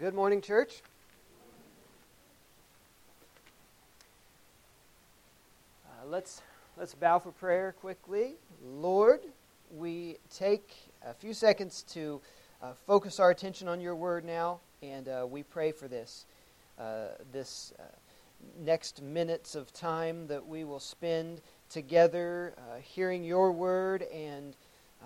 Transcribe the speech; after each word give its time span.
Good 0.00 0.14
morning, 0.14 0.40
church. 0.40 0.80
Uh, 5.84 6.06
let's 6.06 6.40
let's 6.78 6.94
bow 6.94 7.18
for 7.18 7.32
prayer 7.32 7.74
quickly. 7.78 8.36
Lord, 8.64 9.20
we 9.70 10.16
take 10.34 10.74
a 11.04 11.12
few 11.12 11.34
seconds 11.34 11.82
to 11.92 12.18
uh, 12.62 12.72
focus 12.86 13.20
our 13.20 13.28
attention 13.28 13.68
on 13.68 13.78
your 13.78 13.94
word 13.94 14.24
now, 14.24 14.60
and 14.82 15.06
uh, 15.06 15.26
we 15.28 15.42
pray 15.42 15.70
for 15.70 15.86
this 15.86 16.24
uh, 16.78 17.08
this 17.30 17.74
uh, 17.78 17.82
next 18.58 19.02
minutes 19.02 19.54
of 19.54 19.70
time 19.74 20.26
that 20.28 20.46
we 20.46 20.64
will 20.64 20.80
spend 20.80 21.42
together, 21.68 22.54
uh, 22.56 22.78
hearing 22.80 23.22
your 23.22 23.52
word 23.52 24.04
and 24.04 24.56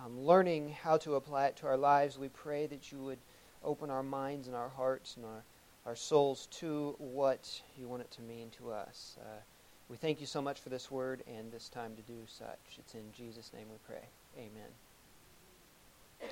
um, 0.05 0.21
learning 0.21 0.69
how 0.85 0.97
to 0.99 1.17
apply 1.17 1.47
it 1.47 1.57
to 1.57 1.67
our 1.67 1.77
lives. 1.77 2.17
We 2.17 2.29
pray 2.29 2.69
that 2.69 2.93
you 2.93 2.99
would 2.99 3.19
open 3.65 3.91
our 3.91 4.03
minds 4.03 4.47
and 4.47 4.57
our 4.57 4.69
hearts 4.69 5.17
and 5.17 5.25
our, 5.25 5.43
our 5.87 5.97
souls 5.97 6.47
to 6.53 6.95
what 6.99 7.61
you 7.79 7.89
want 7.89 8.03
it 8.03 8.11
to 8.13 8.23
mean 8.23 8.51
to 8.59 8.71
us. 8.71 9.17
Uh, 9.21 9.41
we 9.89 9.97
thank 9.97 10.21
you 10.21 10.27
so 10.27 10.41
much 10.41 10.61
for 10.61 10.69
this 10.69 10.91
word 10.91 11.23
and 11.27 11.53
this 11.53 11.69
time 11.69 11.95
to 11.97 12.03
do 12.03 12.19
such. 12.27 12.79
It's 12.79 12.95
in 12.95 13.13
Jesus' 13.17 13.53
name 13.53 13.67
we 13.71 13.79
pray. 13.87 14.07
Amen. 14.39 16.31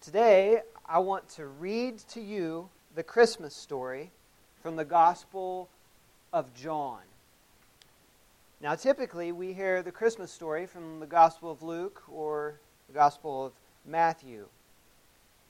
Today, 0.00 0.60
I 0.86 0.98
want 1.00 1.28
to 1.30 1.46
read 1.46 1.98
to 2.10 2.20
you 2.20 2.68
the 2.94 3.02
Christmas 3.02 3.54
story 3.54 4.10
from 4.62 4.76
the 4.76 4.84
Gospel 4.84 5.68
of 6.32 6.54
John. 6.54 7.00
Now, 8.60 8.74
typically, 8.74 9.32
we 9.32 9.52
hear 9.52 9.82
the 9.82 9.92
Christmas 9.92 10.32
story 10.32 10.66
from 10.66 11.00
the 11.00 11.06
Gospel 11.06 11.50
of 11.50 11.62
Luke 11.62 12.02
or 12.10 12.60
the 12.88 12.94
Gospel 12.94 13.46
of 13.46 13.52
Matthew. 13.86 14.46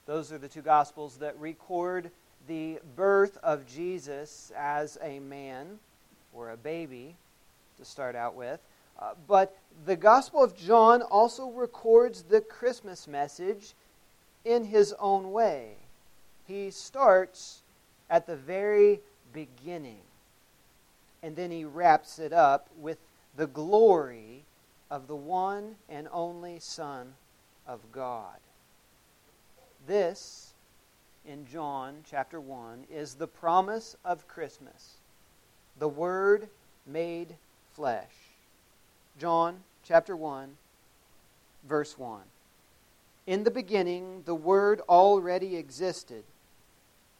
Those 0.09 0.31
are 0.31 0.39
the 0.39 0.47
two 0.47 0.63
Gospels 0.63 1.17
that 1.17 1.39
record 1.39 2.09
the 2.47 2.79
birth 2.95 3.37
of 3.43 3.67
Jesus 3.67 4.51
as 4.57 4.97
a 5.03 5.19
man 5.19 5.77
or 6.33 6.49
a 6.49 6.57
baby 6.57 7.13
to 7.77 7.85
start 7.85 8.15
out 8.15 8.33
with. 8.33 8.59
Uh, 8.99 9.11
but 9.27 9.55
the 9.85 9.95
Gospel 9.95 10.43
of 10.43 10.57
John 10.57 11.03
also 11.03 11.51
records 11.51 12.23
the 12.23 12.41
Christmas 12.41 13.07
message 13.07 13.75
in 14.45 14.63
his 14.65 14.95
own 14.99 15.31
way. 15.31 15.73
He 16.47 16.71
starts 16.71 17.61
at 18.09 18.25
the 18.25 18.35
very 18.35 19.01
beginning, 19.31 20.01
and 21.21 21.35
then 21.35 21.51
he 21.51 21.65
wraps 21.65 22.17
it 22.17 22.33
up 22.33 22.67
with 22.79 22.97
the 23.37 23.45
glory 23.45 24.41
of 24.89 25.07
the 25.07 25.15
one 25.15 25.75
and 25.87 26.07
only 26.11 26.57
Son 26.57 27.13
of 27.67 27.79
God. 27.91 28.39
This, 29.89 30.53
in 31.25 31.47
John 31.47 32.01
chapter 32.07 32.39
1, 32.39 32.85
is 32.91 33.15
the 33.15 33.25
promise 33.25 33.95
of 34.05 34.27
Christmas 34.27 34.97
the 35.79 35.87
Word 35.87 36.47
made 36.85 37.33
flesh. 37.73 38.13
John 39.17 39.61
chapter 39.83 40.15
1, 40.15 40.51
verse 41.67 41.97
1. 41.97 42.21
In 43.25 43.43
the 43.43 43.49
beginning, 43.49 44.21
the 44.25 44.35
Word 44.35 44.79
already 44.87 45.55
existed. 45.55 46.23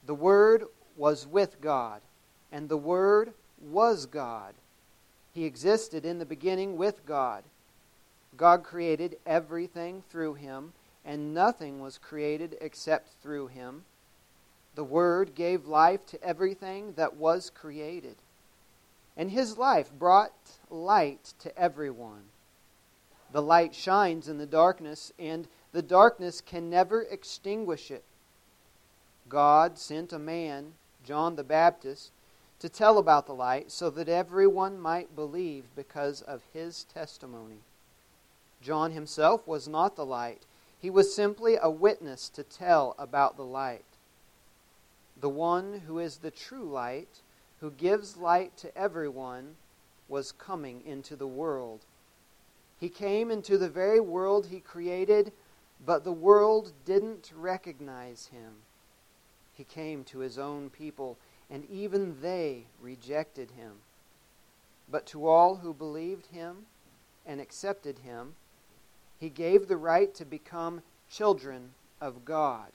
The 0.06 0.14
Word 0.14 0.66
was 0.96 1.26
with 1.26 1.60
God, 1.62 2.02
and 2.52 2.70
the 2.70 2.78
Word 2.78 3.34
was 3.60 4.06
God. 4.06 4.54
He 5.34 5.46
existed 5.46 6.06
in 6.06 6.20
the 6.20 6.24
beginning 6.24 6.78
with 6.78 7.04
God. 7.08 7.44
God 8.38 8.62
created 8.62 9.18
everything 9.26 10.04
through 10.12 10.36
him 10.36 10.74
and 11.06 11.34
nothing 11.34 11.80
was 11.80 11.98
created 11.98 12.58
except 12.62 13.14
through 13.22 13.48
him. 13.48 13.84
The 14.76 14.84
Word 14.84 15.36
gave 15.36 15.66
life 15.66 16.06
to 16.08 16.24
everything 16.24 16.94
that 16.94 17.16
was 17.16 17.50
created, 17.50 18.18
and 19.18 19.32
his 19.32 19.58
life 19.58 19.92
brought 19.92 20.34
light 20.70 21.34
to 21.40 21.58
everyone. 21.58 22.24
The 23.32 23.42
light 23.42 23.76
shines 23.76 24.28
in 24.28 24.38
the 24.38 24.46
darkness, 24.46 25.12
and 25.20 25.48
the 25.72 25.82
darkness 25.82 26.42
can 26.42 26.70
never 26.70 27.04
extinguish 27.04 27.92
it. 27.92 28.04
God 29.28 29.78
sent 29.78 30.14
a 30.14 30.20
man, 30.20 30.74
John 31.04 31.36
the 31.36 31.44
Baptist, 31.44 32.12
to 32.60 32.70
tell 32.70 32.98
about 32.98 33.26
the 33.26 33.34
light 33.34 33.72
so 33.72 33.90
that 33.92 34.10
everyone 34.10 34.80
might 34.80 35.16
believe 35.16 35.66
because 35.76 36.22
of 36.22 36.42
his 36.54 36.84
testimony. 36.86 37.60
John 38.62 38.92
himself 38.92 39.48
was 39.48 39.68
not 39.68 39.96
the 39.96 40.06
light 40.06 40.44
he 40.82 40.90
was 40.90 41.14
simply 41.14 41.58
a 41.62 41.70
witness 41.70 42.30
to 42.30 42.44
tell 42.44 42.96
about 42.98 43.36
the 43.36 43.44
light. 43.44 43.84
The 45.20 45.30
one 45.30 45.82
who 45.86 46.00
is 46.00 46.18
the 46.18 46.32
true 46.32 46.64
light, 46.64 47.22
who 47.60 47.72
gives 47.72 48.16
light 48.16 48.56
to 48.58 48.78
everyone, 48.78 49.56
was 50.08 50.32
coming 50.32 50.82
into 50.86 51.16
the 51.16 51.28
world. 51.28 51.82
He 52.80 52.88
came 52.90 53.30
into 53.30 53.58
the 53.58 53.70
very 53.70 54.00
world 54.00 54.48
he 54.48 54.62
created, 54.62 55.34
but 55.86 56.06
the 56.06 56.14
world 56.14 56.72
didn't 56.86 57.32
recognize 57.36 58.28
him. 58.28 58.54
He 59.54 59.66
came 59.66 60.06
to 60.06 60.20
his 60.20 60.40
own 60.40 60.70
people, 60.70 61.18
and 61.50 61.70
even 61.70 62.22
they 62.22 62.64
rejected 62.82 63.52
him. 63.52 63.74
But 64.90 65.06
to 65.08 65.28
all 65.28 65.58
who 65.58 65.74
believed 65.74 66.28
him 66.28 66.66
and 67.26 67.42
accepted 67.42 68.00
him, 68.00 68.36
he 69.20 69.30
gave 69.30 69.68
the 69.68 69.78
right 69.78 70.14
to 70.16 70.26
become 70.26 70.82
children 71.10 71.72
of 72.00 72.24
God. 72.26 72.72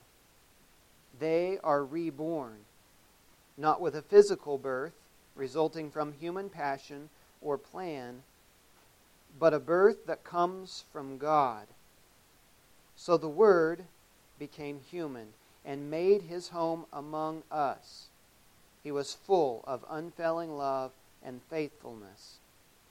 They 1.18 1.58
are 1.64 1.84
reborn, 1.84 2.60
not 3.56 3.80
with 3.80 3.94
a 3.94 4.02
physical 4.02 4.58
birth 4.58 4.92
resulting 5.34 5.90
from 5.90 6.12
human 6.12 6.48
passion 6.50 7.08
or 7.40 7.56
plan, 7.56 8.22
but 9.38 9.54
a 9.54 9.58
birth 9.58 10.06
that 10.06 10.24
comes 10.24 10.84
from 10.92 11.18
God. 11.18 11.66
So 12.96 13.16
the 13.16 13.28
Word 13.28 13.84
became 14.38 14.80
human 14.80 15.28
and 15.64 15.90
made 15.90 16.22
his 16.22 16.48
home 16.48 16.84
among 16.92 17.42
us. 17.50 18.06
He 18.82 18.92
was 18.92 19.14
full 19.14 19.64
of 19.66 19.84
unfailing 19.90 20.56
love 20.56 20.92
and 21.24 21.40
faithfulness, 21.48 22.36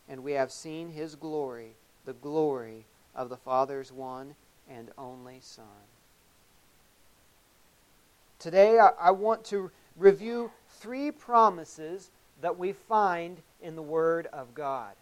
and 0.09 0.23
we 0.23 0.31
have 0.31 0.51
seen 0.51 0.89
his 0.89 1.15
glory, 1.15 1.75
the 2.05 2.13
glory 2.13 2.85
of 3.15 3.29
the 3.29 3.37
Father's 3.37 3.91
one 3.91 4.35
and 4.69 4.89
only 4.97 5.37
Son. 5.41 5.65
Today, 8.39 8.79
I 8.79 9.11
want 9.11 9.45
to 9.45 9.71
review 9.95 10.51
three 10.67 11.11
promises 11.11 12.11
that 12.41 12.57
we 12.57 12.73
find 12.73 13.41
in 13.61 13.75
the 13.75 13.81
Word 13.81 14.27
of 14.33 14.53
God. 14.53 14.93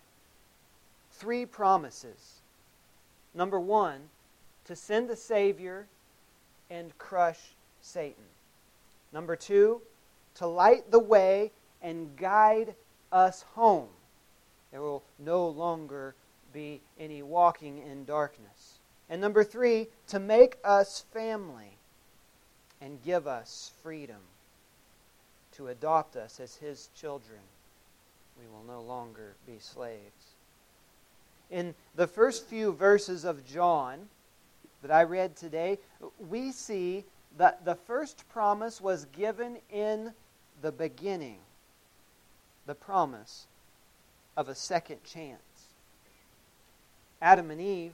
Three 1.11 1.45
promises. 1.45 2.41
Number 3.33 3.59
one, 3.59 4.01
to 4.65 4.75
send 4.75 5.09
the 5.09 5.15
Savior 5.15 5.87
and 6.69 6.95
crush 6.97 7.39
Satan. 7.81 8.23
Number 9.11 9.35
two, 9.35 9.81
to 10.35 10.47
light 10.47 10.91
the 10.91 10.99
way 10.99 11.51
and 11.81 12.15
guide 12.15 12.75
us 13.11 13.43
home. 13.55 13.89
There 14.71 14.81
will 14.81 15.03
no 15.19 15.47
longer 15.47 16.15
be 16.53 16.81
any 16.99 17.21
walking 17.21 17.79
in 17.79 18.05
darkness. 18.05 18.79
And 19.09 19.19
number 19.19 19.43
three, 19.43 19.87
to 20.07 20.19
make 20.19 20.57
us 20.63 21.05
family 21.13 21.77
and 22.81 23.03
give 23.03 23.27
us 23.27 23.71
freedom, 23.83 24.21
to 25.53 25.67
adopt 25.67 26.15
us 26.15 26.39
as 26.39 26.55
his 26.55 26.89
children. 26.95 27.39
We 28.39 28.45
will 28.47 28.63
no 28.63 28.81
longer 28.81 29.35
be 29.45 29.59
slaves. 29.59 30.35
In 31.49 31.75
the 31.95 32.07
first 32.07 32.47
few 32.47 32.71
verses 32.71 33.25
of 33.25 33.45
John 33.45 34.07
that 34.81 34.91
I 34.91 35.03
read 35.03 35.35
today, 35.35 35.77
we 36.29 36.51
see 36.51 37.03
that 37.37 37.65
the 37.65 37.75
first 37.75 38.27
promise 38.29 38.79
was 38.81 39.05
given 39.05 39.57
in 39.69 40.13
the 40.61 40.71
beginning 40.71 41.39
the 42.65 42.75
promise 42.75 43.47
of 44.37 44.47
a 44.47 44.55
second 44.55 45.03
chance. 45.03 45.39
Adam 47.21 47.51
and 47.51 47.61
Eve 47.61 47.93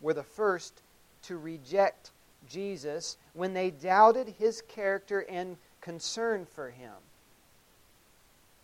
were 0.00 0.14
the 0.14 0.22
first 0.22 0.82
to 1.22 1.36
reject 1.36 2.10
Jesus 2.48 3.16
when 3.34 3.52
they 3.52 3.70
doubted 3.70 4.34
his 4.38 4.62
character 4.62 5.26
and 5.28 5.56
concern 5.80 6.46
for 6.46 6.70
him. 6.70 6.92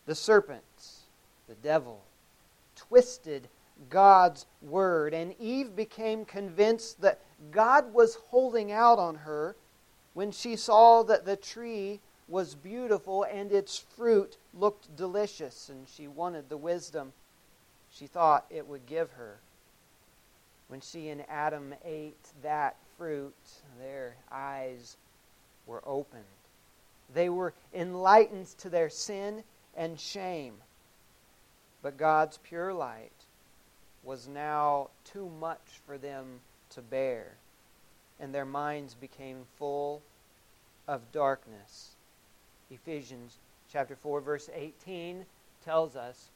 The 0.06 0.14
serpents, 0.14 1.00
the 1.48 1.54
devil, 1.56 2.02
twisted 2.76 3.48
God's 3.90 4.46
word, 4.60 5.14
and 5.14 5.34
Eve 5.40 5.74
became 5.74 6.24
convinced 6.24 7.00
that 7.00 7.20
God 7.50 7.92
was 7.92 8.18
holding 8.28 8.70
out 8.70 8.98
on 8.98 9.16
her 9.16 9.56
when 10.14 10.30
she 10.30 10.56
saw 10.56 11.02
that 11.04 11.24
the 11.24 11.36
tree 11.36 12.00
was 12.28 12.54
beautiful 12.54 13.24
and 13.24 13.50
its 13.50 13.78
fruit 13.78 14.36
looked 14.54 14.94
delicious, 14.96 15.68
and 15.68 15.88
she 15.88 16.06
wanted 16.06 16.48
the 16.48 16.56
wisdom 16.56 17.12
she 17.92 18.06
thought 18.06 18.46
it 18.50 18.66
would 18.66 18.86
give 18.86 19.12
her. 19.12 19.38
When 20.68 20.80
she 20.80 21.10
and 21.10 21.24
Adam 21.28 21.74
ate 21.84 22.32
that 22.42 22.76
fruit, 22.96 23.34
their 23.78 24.16
eyes 24.30 24.96
were 25.66 25.82
opened 25.86 26.24
They 27.14 27.28
were 27.28 27.52
enlightened 27.74 28.46
to 28.58 28.70
their 28.70 28.88
sin 28.88 29.44
and 29.76 30.00
shame. 30.00 30.54
But 31.82 31.98
God's 31.98 32.38
pure 32.38 32.72
light 32.72 33.12
was 34.02 34.28
now 34.28 34.88
too 35.04 35.28
much 35.40 35.60
for 35.86 35.98
them 35.98 36.40
to 36.70 36.80
bear, 36.80 37.34
and 38.18 38.34
their 38.34 38.46
minds 38.46 38.94
became 38.94 39.44
full 39.58 40.02
of 40.88 41.12
darkness. 41.12 41.96
Ephesians 42.70 43.38
chapter 43.70 43.96
4 43.96 44.20
verse 44.20 44.48
18 44.54 45.26
tells 45.64 45.96
us 45.96 46.30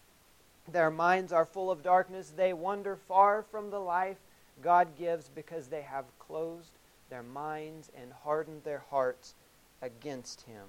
their 0.71 0.91
minds 0.91 1.33
are 1.33 1.45
full 1.45 1.71
of 1.71 1.83
darkness. 1.83 2.33
They 2.37 2.53
wander 2.53 2.97
far 2.97 3.43
from 3.43 3.71
the 3.71 3.79
life 3.79 4.17
God 4.63 4.97
gives 4.99 5.29
because 5.29 5.69
they 5.69 5.83
have 5.83 6.05
closed 6.19 6.71
their 7.11 7.23
minds 7.23 7.91
and 8.01 8.13
hardened 8.25 8.65
their 8.65 8.83
hearts 8.91 9.35
against 9.83 10.43
him. 10.43 10.65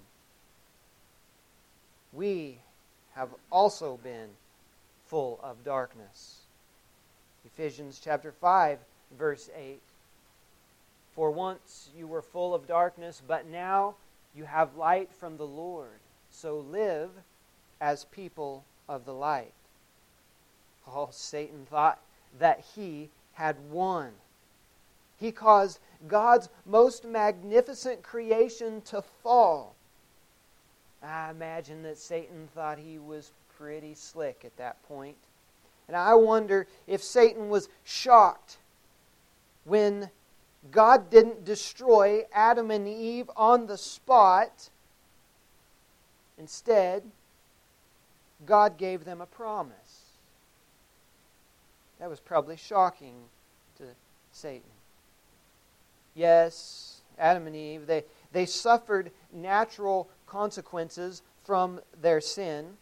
We 2.13 2.59
have 3.15 3.29
also 3.51 3.97
been 4.03 4.29
full 5.05 5.39
of 5.41 5.63
darkness. 5.63 6.41
Ephesians 7.45 7.99
chapter 8.03 8.31
5 8.31 8.79
verse 9.17 9.49
8 9.55 9.79
For 11.15 11.31
once 11.31 11.89
you 11.97 12.07
were 12.07 12.21
full 12.21 12.53
of 12.53 12.67
darkness 12.67 13.21
but 13.25 13.47
now 13.47 13.95
you 14.35 14.43
have 14.43 14.75
light 14.75 15.13
from 15.13 15.37
the 15.37 15.47
Lord. 15.47 15.99
So 16.29 16.59
live 16.59 17.09
as 17.79 18.05
people 18.05 18.65
of 18.87 19.05
the 19.05 19.13
light. 19.13 19.53
Satan 21.11 21.65
thought 21.69 21.99
that 22.39 22.63
he 22.75 23.09
had 23.33 23.55
won. 23.71 24.11
He 25.17 25.31
caused 25.31 25.79
God's 26.07 26.49
most 26.65 27.05
magnificent 27.05 28.03
creation 28.03 28.81
to 28.81 29.01
fall. 29.01 29.75
I 31.01 31.29
imagine 31.29 31.83
that 31.83 31.97
Satan 31.97 32.49
thought 32.53 32.77
he 32.77 32.99
was 32.99 33.31
pretty 33.57 33.93
slick 33.93 34.43
at 34.45 34.55
that 34.57 34.81
point. 34.87 35.17
And 35.87 35.95
I 35.95 36.13
wonder 36.15 36.67
if 36.85 37.03
Satan 37.03 37.49
was 37.49 37.69
shocked 37.83 38.57
when 39.63 40.09
God 40.71 41.09
didn't 41.09 41.45
destroy 41.45 42.23
Adam 42.33 42.71
and 42.71 42.87
Eve 42.87 43.29
on 43.35 43.67
the 43.67 43.77
spot 43.77 44.69
Instead, 46.37 47.03
God 48.45 48.77
gave 48.77 49.05
them 49.05 49.21
a 49.21 49.25
promise. 49.25 49.73
That 51.99 52.09
was 52.09 52.19
probably 52.19 52.57
shocking 52.57 53.15
to 53.77 53.83
Satan. 54.31 54.69
Yes, 56.15 57.01
Adam 57.17 57.47
and 57.47 57.55
Eve, 57.55 57.87
they, 57.87 58.03
they 58.31 58.45
suffered 58.45 59.11
natural 59.31 60.09
consequences 60.25 61.21
from 61.43 61.79
their 62.01 62.21
sin, 62.21 62.77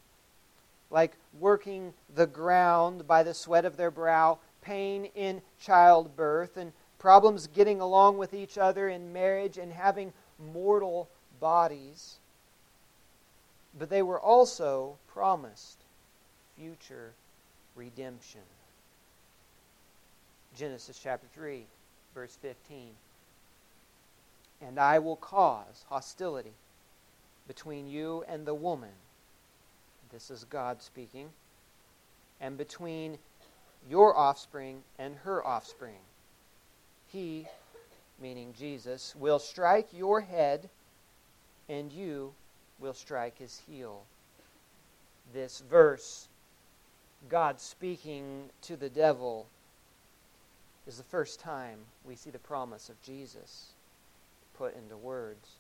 like 0.90 1.14
working 1.40 1.94
the 2.14 2.28
ground 2.28 3.08
by 3.08 3.24
the 3.24 3.34
sweat 3.34 3.66
of 3.66 3.78
their 3.78 3.92
brow, 3.92 4.40
pain 4.62 5.10
in 5.16 5.42
childbirth, 5.60 6.58
and 6.58 6.74
problems 6.98 7.48
getting 7.48 7.82
along 7.82 8.18
with 8.18 8.34
each 8.34 8.58
other 8.58 8.90
in 8.90 9.14
marriage 9.14 9.58
and 9.58 9.72
having 9.72 10.12
mortal 10.40 11.10
bodies 11.40 12.18
but 13.78 13.90
they 13.90 14.02
were 14.02 14.20
also 14.20 14.98
promised 15.08 15.78
future 16.58 17.14
redemption. 17.76 18.42
Genesis 20.56 21.00
chapter 21.02 21.28
3, 21.34 21.66
verse 22.13 22.38
15. 22.42 22.92
And 24.62 24.80
I 24.80 25.00
will 25.00 25.18
cause 25.18 25.86
hostility 25.90 26.54
between 27.48 27.90
you 27.90 28.24
and 28.28 28.46
the 28.46 28.54
woman. 28.54 28.92
This 30.12 30.31
is 30.31 30.46
God 30.46 30.81
speaking. 30.81 31.30
And 32.40 32.57
between 32.57 33.18
your 33.90 34.16
offspring 34.16 34.81
and 34.98 35.16
her 35.24 35.46
offspring. 35.46 36.00
He, 37.12 37.48
meaning 38.22 38.54
Jesus, 38.58 39.16
will 39.18 39.40
strike 39.40 39.88
your 39.94 40.22
head, 40.22 40.69
and 41.69 41.92
you 41.92 42.34
will 42.80 42.94
strike 42.94 43.38
his 43.38 43.62
heel. 43.68 44.04
This 45.34 45.63
verse, 45.69 46.28
God 47.30 47.60
speaking 47.60 48.50
to 48.63 48.75
the 48.75 48.90
devil, 48.90 49.48
is 50.88 50.98
the 50.98 51.04
first 51.04 51.40
time 51.40 51.80
we 52.04 52.16
see 52.16 52.30
the 52.30 52.40
promise 52.40 52.90
of 52.90 53.02
Jesus 53.02 53.68
put 54.58 54.76
into 54.76 54.96
words. 54.98 55.56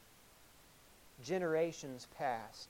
Generations 1.23 2.07
passed. 2.17 2.69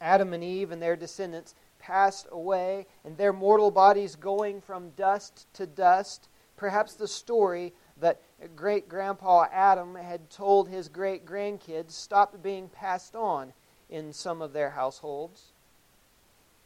Adam 0.00 0.32
and 0.32 0.44
Eve 0.44 0.70
and 0.70 0.82
their 0.82 0.96
descendants 0.96 1.54
passed 1.78 2.26
away, 2.30 2.86
and 3.04 3.16
their 3.16 3.32
mortal 3.32 3.70
bodies 3.70 4.16
going 4.16 4.60
from 4.60 4.90
dust 4.90 5.46
to 5.54 5.66
dust. 5.66 6.28
Perhaps 6.56 6.94
the 6.94 7.08
story 7.08 7.72
that 8.00 8.20
great 8.56 8.88
grandpa 8.88 9.46
Adam 9.52 9.94
had 9.94 10.30
told 10.30 10.68
his 10.68 10.88
great 10.88 11.26
grandkids 11.26 11.92
stopped 11.92 12.42
being 12.42 12.68
passed 12.68 13.14
on 13.14 13.52
in 13.90 14.12
some 14.12 14.42
of 14.42 14.52
their 14.52 14.70
households. 14.70 15.52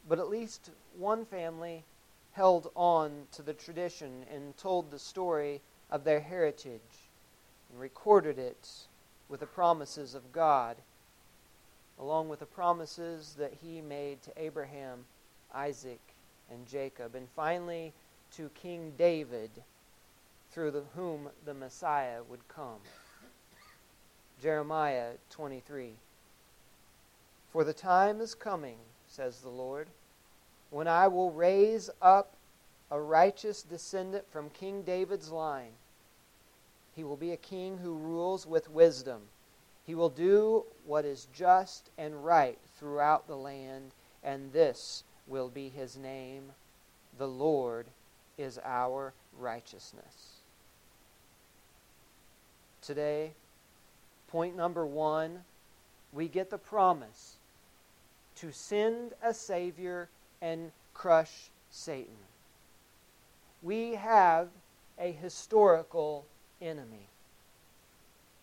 But 0.07 0.19
at 0.19 0.29
least 0.29 0.71
one 0.97 1.25
family 1.25 1.83
held 2.39 2.71
on 2.73 3.11
to 3.33 3.41
the 3.41 3.51
tradition 3.51 4.23
and 4.33 4.55
told 4.55 4.89
the 4.89 4.97
story 4.97 5.59
of 5.91 6.05
their 6.05 6.21
heritage 6.21 7.09
and 7.69 7.81
recorded 7.81 8.39
it 8.39 8.69
with 9.27 9.41
the 9.41 9.45
promises 9.45 10.15
of 10.15 10.31
God, 10.31 10.77
along 11.99 12.29
with 12.29 12.39
the 12.39 12.45
promises 12.45 13.35
that 13.37 13.51
He 13.61 13.81
made 13.81 14.21
to 14.21 14.31
Abraham, 14.37 15.03
Isaac, 15.53 15.99
and 16.49 16.65
Jacob, 16.65 17.13
and 17.13 17.27
finally 17.35 17.91
to 18.37 18.49
King 18.55 18.93
David 18.97 19.49
through 20.53 20.71
the, 20.71 20.83
whom 20.95 21.27
the 21.43 21.53
Messiah 21.53 22.23
would 22.29 22.47
come. 22.47 22.79
Jeremiah 24.41 25.15
23. 25.29 25.91
For 27.51 27.65
the 27.65 27.73
time 27.73 28.21
is 28.21 28.33
coming, 28.33 28.77
says 29.09 29.41
the 29.41 29.49
Lord, 29.49 29.89
when 30.69 30.87
I 30.87 31.07
will 31.07 31.31
raise 31.31 31.89
up 32.01 32.33
a 32.91 32.99
righteous 32.99 33.61
descendant 33.63 34.25
from 34.31 34.49
King 34.49 34.81
David's 34.81 35.31
line. 35.31 35.71
He 36.95 37.03
will 37.03 37.17
be 37.17 37.31
a 37.31 37.37
king 37.37 37.77
who 37.77 37.93
rules 37.93 38.45
with 38.45 38.69
wisdom. 38.69 39.21
He 39.85 39.95
will 39.95 40.09
do 40.09 40.65
what 40.85 41.05
is 41.05 41.27
just 41.33 41.89
and 41.97 42.25
right 42.25 42.57
throughout 42.77 43.27
the 43.27 43.35
land, 43.35 43.91
and 44.23 44.51
this 44.51 45.03
will 45.27 45.49
be 45.49 45.69
his 45.69 45.97
name. 45.97 46.51
The 47.17 47.27
Lord 47.27 47.87
is 48.37 48.59
our 48.63 49.13
righteousness 49.37 50.39
today. 52.81 53.31
Point 54.27 54.55
number 54.55 54.85
one 54.85 55.41
we 56.11 56.27
get 56.27 56.49
the 56.49 56.57
promise 56.57 57.35
to 58.35 58.51
send 58.51 59.13
a 59.23 59.33
Savior 59.33 60.09
and 60.41 60.71
crush 60.93 61.49
Satan. 61.69 62.15
We 63.61 63.95
have 63.95 64.49
a 64.97 65.11
historical 65.11 66.25
enemy. 66.61 67.07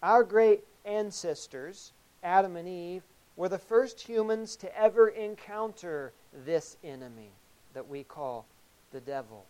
Our 0.03 0.23
great 0.25 0.65
ancestors, 0.85 1.93
Adam 2.23 2.57
and 2.57 2.69
Eve, 2.69 3.03
were 3.37 3.49
the 3.49 3.59
first 3.59 4.01
humans 4.01 4.57
to 4.57 4.79
ever 4.79 5.09
encounter 5.09 6.13
this 6.45 6.77
enemy 6.83 7.31
that 7.75 7.89
we 7.89 8.03
call 8.05 8.47
the 8.93 9.01
devil. 9.01 9.45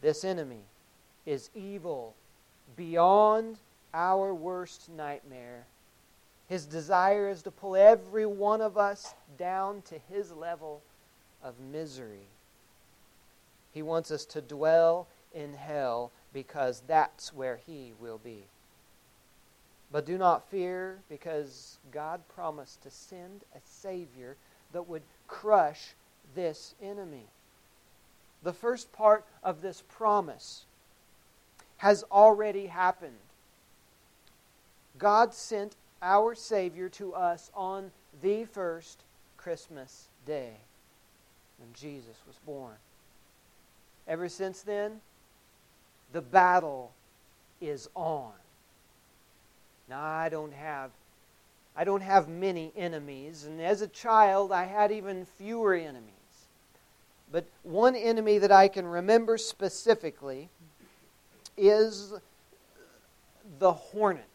This 0.00 0.24
enemy 0.24 0.64
is 1.26 1.50
evil 1.54 2.14
beyond 2.76 3.58
our 3.92 4.34
worst 4.34 4.88
nightmare. 4.88 5.66
His 6.48 6.66
desire 6.66 7.28
is 7.28 7.42
to 7.42 7.50
pull 7.50 7.76
every 7.76 8.26
one 8.26 8.60
of 8.60 8.76
us 8.76 9.14
down 9.38 9.82
to 9.82 9.98
his 10.10 10.32
level 10.32 10.82
of 11.42 11.54
misery. 11.60 12.26
He 13.72 13.82
wants 13.82 14.10
us 14.10 14.24
to 14.26 14.40
dwell 14.40 15.08
in 15.34 15.54
hell 15.54 16.10
because 16.32 16.82
that's 16.86 17.32
where 17.32 17.58
he 17.66 17.92
will 17.98 18.18
be. 18.18 18.44
But 19.90 20.06
do 20.06 20.16
not 20.16 20.48
fear 20.50 20.98
because 21.08 21.78
God 21.90 22.20
promised 22.34 22.82
to 22.82 22.90
send 22.90 23.42
a 23.54 23.58
Savior 23.64 24.36
that 24.72 24.88
would 24.88 25.02
crush 25.28 25.94
this 26.34 26.74
enemy. 26.82 27.26
The 28.42 28.52
first 28.52 28.92
part 28.92 29.24
of 29.42 29.60
this 29.60 29.82
promise 29.88 30.64
has 31.78 32.04
already 32.10 32.66
happened. 32.66 33.18
God 34.98 35.34
sent 35.34 35.76
our 36.02 36.34
Savior 36.34 36.88
to 36.90 37.14
us 37.14 37.50
on 37.54 37.90
the 38.20 38.44
first 38.44 39.04
Christmas 39.36 40.08
day 40.26 40.52
when 41.58 41.72
Jesus 41.72 42.16
was 42.26 42.36
born. 42.44 42.74
Ever 44.08 44.28
since 44.28 44.62
then, 44.62 45.00
the 46.12 46.20
battle 46.20 46.92
is 47.60 47.88
on. 47.94 48.32
Now, 49.88 50.02
I 50.02 50.28
don't 50.28 50.52
have 50.52 50.90
I 51.74 51.84
don't 51.84 52.02
have 52.02 52.28
many 52.28 52.70
enemies, 52.76 53.44
and 53.44 53.58
as 53.58 53.80
a 53.80 53.88
child 53.88 54.52
I 54.52 54.64
had 54.64 54.92
even 54.92 55.24
fewer 55.24 55.74
enemies. 55.74 56.12
But 57.30 57.46
one 57.62 57.96
enemy 57.96 58.36
that 58.38 58.52
I 58.52 58.68
can 58.68 58.86
remember 58.86 59.38
specifically 59.38 60.50
is 61.56 62.12
the 63.58 63.72
hornets. 63.72 64.26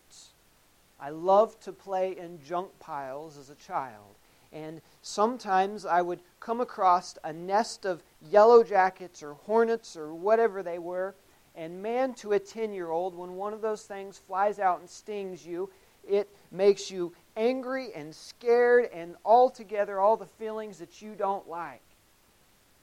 I 0.99 1.09
loved 1.09 1.61
to 1.63 1.71
play 1.71 2.17
in 2.17 2.41
junk 2.41 2.69
piles 2.79 3.37
as 3.37 3.49
a 3.49 3.55
child. 3.55 4.15
And 4.51 4.81
sometimes 5.01 5.85
I 5.85 6.01
would 6.01 6.19
come 6.39 6.61
across 6.61 7.17
a 7.23 7.33
nest 7.33 7.85
of 7.85 8.01
yellow 8.21 8.63
jackets 8.63 9.21
or 9.21 9.33
hornets 9.33 9.95
or 9.95 10.13
whatever 10.13 10.63
they 10.63 10.79
were. 10.79 11.15
And 11.55 11.81
man, 11.81 12.13
to 12.15 12.33
a 12.33 12.39
10 12.39 12.73
year 12.73 12.89
old, 12.89 13.15
when 13.15 13.35
one 13.35 13.53
of 13.53 13.61
those 13.61 13.83
things 13.83 14.17
flies 14.17 14.59
out 14.59 14.79
and 14.79 14.89
stings 14.89 15.45
you, 15.45 15.69
it 16.07 16.29
makes 16.51 16.89
you 16.89 17.13
angry 17.35 17.93
and 17.93 18.15
scared 18.15 18.89
and 18.93 19.15
altogether 19.25 19.99
all 19.99 20.17
the 20.17 20.25
feelings 20.25 20.79
that 20.79 21.01
you 21.01 21.13
don't 21.15 21.47
like. 21.49 21.81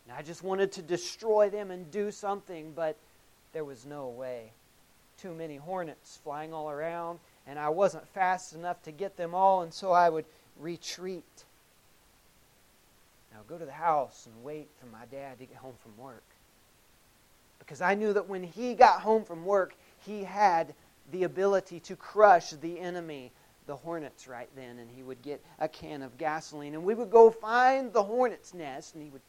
And 0.07 0.17
I 0.17 0.23
just 0.23 0.43
wanted 0.43 0.73
to 0.73 0.83
destroy 0.83 1.49
them 1.49 1.71
and 1.71 1.91
do 1.91 2.11
something, 2.11 2.73
but 2.73 2.99
there 3.53 3.65
was 3.65 3.87
no 3.87 4.09
way. 4.09 4.53
Too 5.17 5.33
many 5.33 5.57
hornets 5.57 6.19
flying 6.23 6.53
all 6.53 6.71
around, 6.71 7.19
and 7.47 7.59
I 7.59 7.69
wasn't 7.69 8.07
fast 8.09 8.55
enough 8.55 8.83
to 8.83 8.93
get 8.93 9.17
them 9.17 9.35
all, 9.35 9.63
and 9.63 9.73
so 9.73 9.93
I 9.93 10.09
would 10.09 10.25
retreat. 10.59 11.45
Now 13.33 13.41
go 13.49 13.59
to 13.59 13.65
the 13.65 13.73
house 13.73 14.27
and 14.27 14.45
wait 14.45 14.69
for 14.79 14.87
my 14.87 15.05
dad 15.11 15.39
to 15.39 15.47
get 15.47 15.57
home 15.57 15.75
from 15.83 15.97
work. 15.97 16.25
Because 17.59 17.81
I 17.81 17.95
knew 17.95 18.13
that 18.13 18.29
when 18.29 18.43
he 18.43 18.75
got 18.75 19.01
home 19.01 19.25
from 19.25 19.45
work, 19.45 19.75
he 20.07 20.25
had 20.25 20.75
the 21.13 21.25
ability 21.25 21.81
to 21.81 21.97
crush 21.97 22.51
the 22.51 22.79
enemy, 22.79 23.33
the 23.67 23.77
hornets, 23.77 24.29
right 24.29 24.49
then. 24.55 24.79
And 24.79 24.91
he 24.95 25.03
would 25.03 25.23
get 25.23 25.43
a 25.59 25.69
can 25.69 26.03
of 26.03 26.17
gasoline, 26.19 26.75
and 26.75 26.85
we 26.85 26.95
would 26.95 27.11
go 27.11 27.31
find 27.31 27.93
the 27.93 28.03
hornet's 28.03 28.55
nest, 28.55 28.95
and 28.95 29.03
he 29.03 29.11
would 29.11 29.23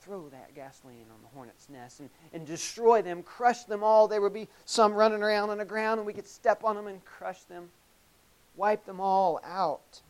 throw 0.00 0.28
that 0.30 0.54
gasoline 0.54 1.06
on 1.12 1.22
the 1.22 1.28
hornet's 1.34 1.68
nest 1.68 2.00
and, 2.00 2.10
and 2.32 2.46
destroy 2.46 3.02
them, 3.02 3.22
crush 3.22 3.64
them 3.64 3.82
all. 3.84 4.08
There 4.08 4.20
would 4.20 4.32
be 4.32 4.48
some 4.64 4.94
running 4.94 5.22
around 5.22 5.50
on 5.50 5.58
the 5.58 5.64
ground, 5.64 5.98
and 5.98 6.06
we 6.06 6.12
could 6.12 6.26
step 6.26 6.64
on 6.64 6.76
them 6.76 6.86
and 6.86 7.04
crush 7.04 7.42
them, 7.44 7.68
wipe 8.56 8.84
them 8.86 9.00
all 9.00 9.40
out, 9.44 10.00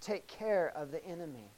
take 0.00 0.26
care 0.26 0.72
of 0.74 0.90
the 0.90 1.04
enemy. 1.04 1.50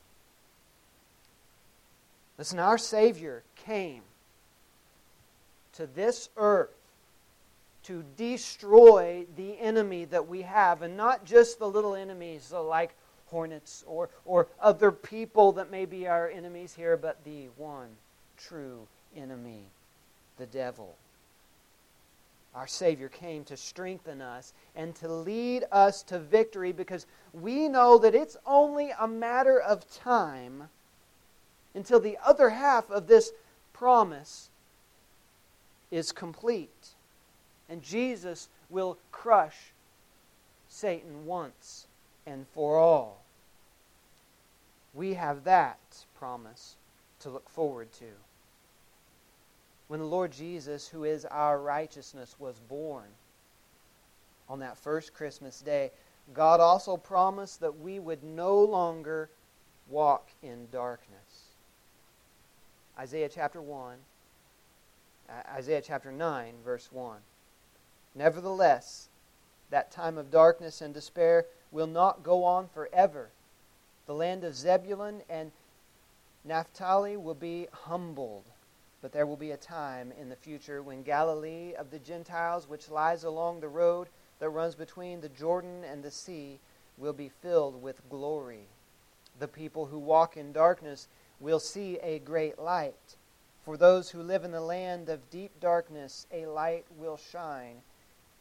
Listen, 2.38 2.58
our 2.58 2.78
Savior 2.78 3.42
came 3.56 4.02
to 5.74 5.86
this 5.86 6.28
earth 6.36 6.70
to 7.84 8.04
destroy 8.16 9.26
the 9.36 9.58
enemy 9.60 10.04
that 10.06 10.26
we 10.26 10.42
have, 10.42 10.82
and 10.82 10.96
not 10.96 11.24
just 11.24 11.58
the 11.58 11.68
little 11.68 11.94
enemies 11.94 12.52
like 12.52 12.94
hornets 13.34 13.82
or, 13.88 14.08
or 14.24 14.46
other 14.60 14.92
people 14.92 15.50
that 15.50 15.68
may 15.68 15.84
be 15.84 16.06
our 16.06 16.28
enemies 16.28 16.72
here, 16.72 16.96
but 16.96 17.18
the 17.24 17.48
one 17.56 17.88
true 18.36 18.86
enemy, 19.16 19.64
the 20.38 20.46
devil. 20.46 20.94
Our 22.54 22.68
Savior 22.68 23.08
came 23.08 23.42
to 23.46 23.56
strengthen 23.56 24.22
us 24.22 24.52
and 24.76 24.94
to 24.96 25.08
lead 25.12 25.64
us 25.72 26.04
to 26.04 26.20
victory 26.20 26.70
because 26.70 27.06
we 27.32 27.68
know 27.68 27.98
that 27.98 28.14
it's 28.14 28.36
only 28.46 28.92
a 29.00 29.08
matter 29.08 29.58
of 29.58 29.90
time 29.92 30.68
until 31.74 31.98
the 31.98 32.16
other 32.24 32.50
half 32.50 32.88
of 32.88 33.08
this 33.08 33.32
promise 33.72 34.48
is 35.90 36.12
complete. 36.12 36.90
And 37.68 37.82
Jesus 37.82 38.48
will 38.70 38.96
crush 39.10 39.72
Satan 40.68 41.26
once 41.26 41.88
and 42.24 42.46
for 42.54 42.78
all. 42.78 43.23
We 44.94 45.14
have 45.14 45.44
that 45.44 46.04
promise 46.14 46.76
to 47.20 47.30
look 47.30 47.48
forward 47.48 47.92
to. 47.94 48.06
When 49.88 50.00
the 50.00 50.06
Lord 50.06 50.32
Jesus, 50.32 50.88
who 50.88 51.04
is 51.04 51.24
our 51.26 51.60
righteousness, 51.60 52.36
was 52.38 52.58
born 52.68 53.06
on 54.48 54.60
that 54.60 54.78
first 54.78 55.12
Christmas 55.12 55.60
day, 55.60 55.90
God 56.32 56.60
also 56.60 56.96
promised 56.96 57.60
that 57.60 57.78
we 57.78 57.98
would 57.98 58.22
no 58.22 58.58
longer 58.60 59.28
walk 59.88 60.30
in 60.42 60.68
darkness. 60.70 61.54
Isaiah 62.98 63.28
chapter 63.28 63.60
1, 63.60 63.96
uh, 65.28 65.32
Isaiah 65.54 65.82
chapter 65.82 66.12
9, 66.12 66.54
verse 66.64 66.90
1. 66.90 67.18
Nevertheless, 68.14 69.08
that 69.70 69.90
time 69.90 70.16
of 70.16 70.30
darkness 70.30 70.80
and 70.80 70.94
despair 70.94 71.46
will 71.72 71.86
not 71.86 72.22
go 72.22 72.44
on 72.44 72.68
forever. 72.68 73.30
The 74.06 74.14
land 74.14 74.44
of 74.44 74.54
Zebulun 74.54 75.22
and 75.28 75.50
Naphtali 76.44 77.16
will 77.16 77.34
be 77.34 77.68
humbled, 77.72 78.44
but 79.00 79.12
there 79.12 79.26
will 79.26 79.36
be 79.36 79.52
a 79.52 79.56
time 79.56 80.12
in 80.20 80.28
the 80.28 80.36
future 80.36 80.82
when 80.82 81.02
Galilee 81.02 81.74
of 81.74 81.90
the 81.90 81.98
Gentiles, 81.98 82.68
which 82.68 82.90
lies 82.90 83.24
along 83.24 83.60
the 83.60 83.68
road 83.68 84.08
that 84.40 84.50
runs 84.50 84.74
between 84.74 85.20
the 85.20 85.30
Jordan 85.30 85.84
and 85.84 86.02
the 86.02 86.10
sea, 86.10 86.58
will 86.98 87.14
be 87.14 87.30
filled 87.30 87.82
with 87.82 88.08
glory. 88.10 88.66
The 89.38 89.48
people 89.48 89.86
who 89.86 89.98
walk 89.98 90.36
in 90.36 90.52
darkness 90.52 91.08
will 91.40 91.58
see 91.60 91.98
a 91.98 92.18
great 92.18 92.58
light. 92.58 93.16
For 93.64 93.78
those 93.78 94.10
who 94.10 94.22
live 94.22 94.44
in 94.44 94.52
the 94.52 94.60
land 94.60 95.08
of 95.08 95.30
deep 95.30 95.58
darkness, 95.60 96.26
a 96.30 96.44
light 96.44 96.84
will 96.98 97.16
shine. 97.16 97.76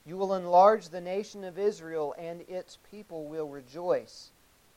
You 0.05 0.17
will 0.17 0.34
enlarge 0.34 0.89
the 0.89 1.00
nation 1.00 1.46
of 1.46 1.58
Israel, 1.58 2.13
and 2.17 2.41
its 2.50 2.77
people 2.91 3.25
will 3.25 3.48
rejoice. 3.48 4.32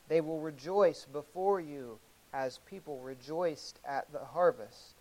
They 0.07 0.21
will 0.21 0.39
rejoice 0.39 1.05
before 1.05 1.59
you 1.59 1.99
as 2.33 2.59
people 2.59 2.99
rejoiced 2.99 3.79
at 3.85 4.11
the 4.11 4.23
harvest, 4.23 4.95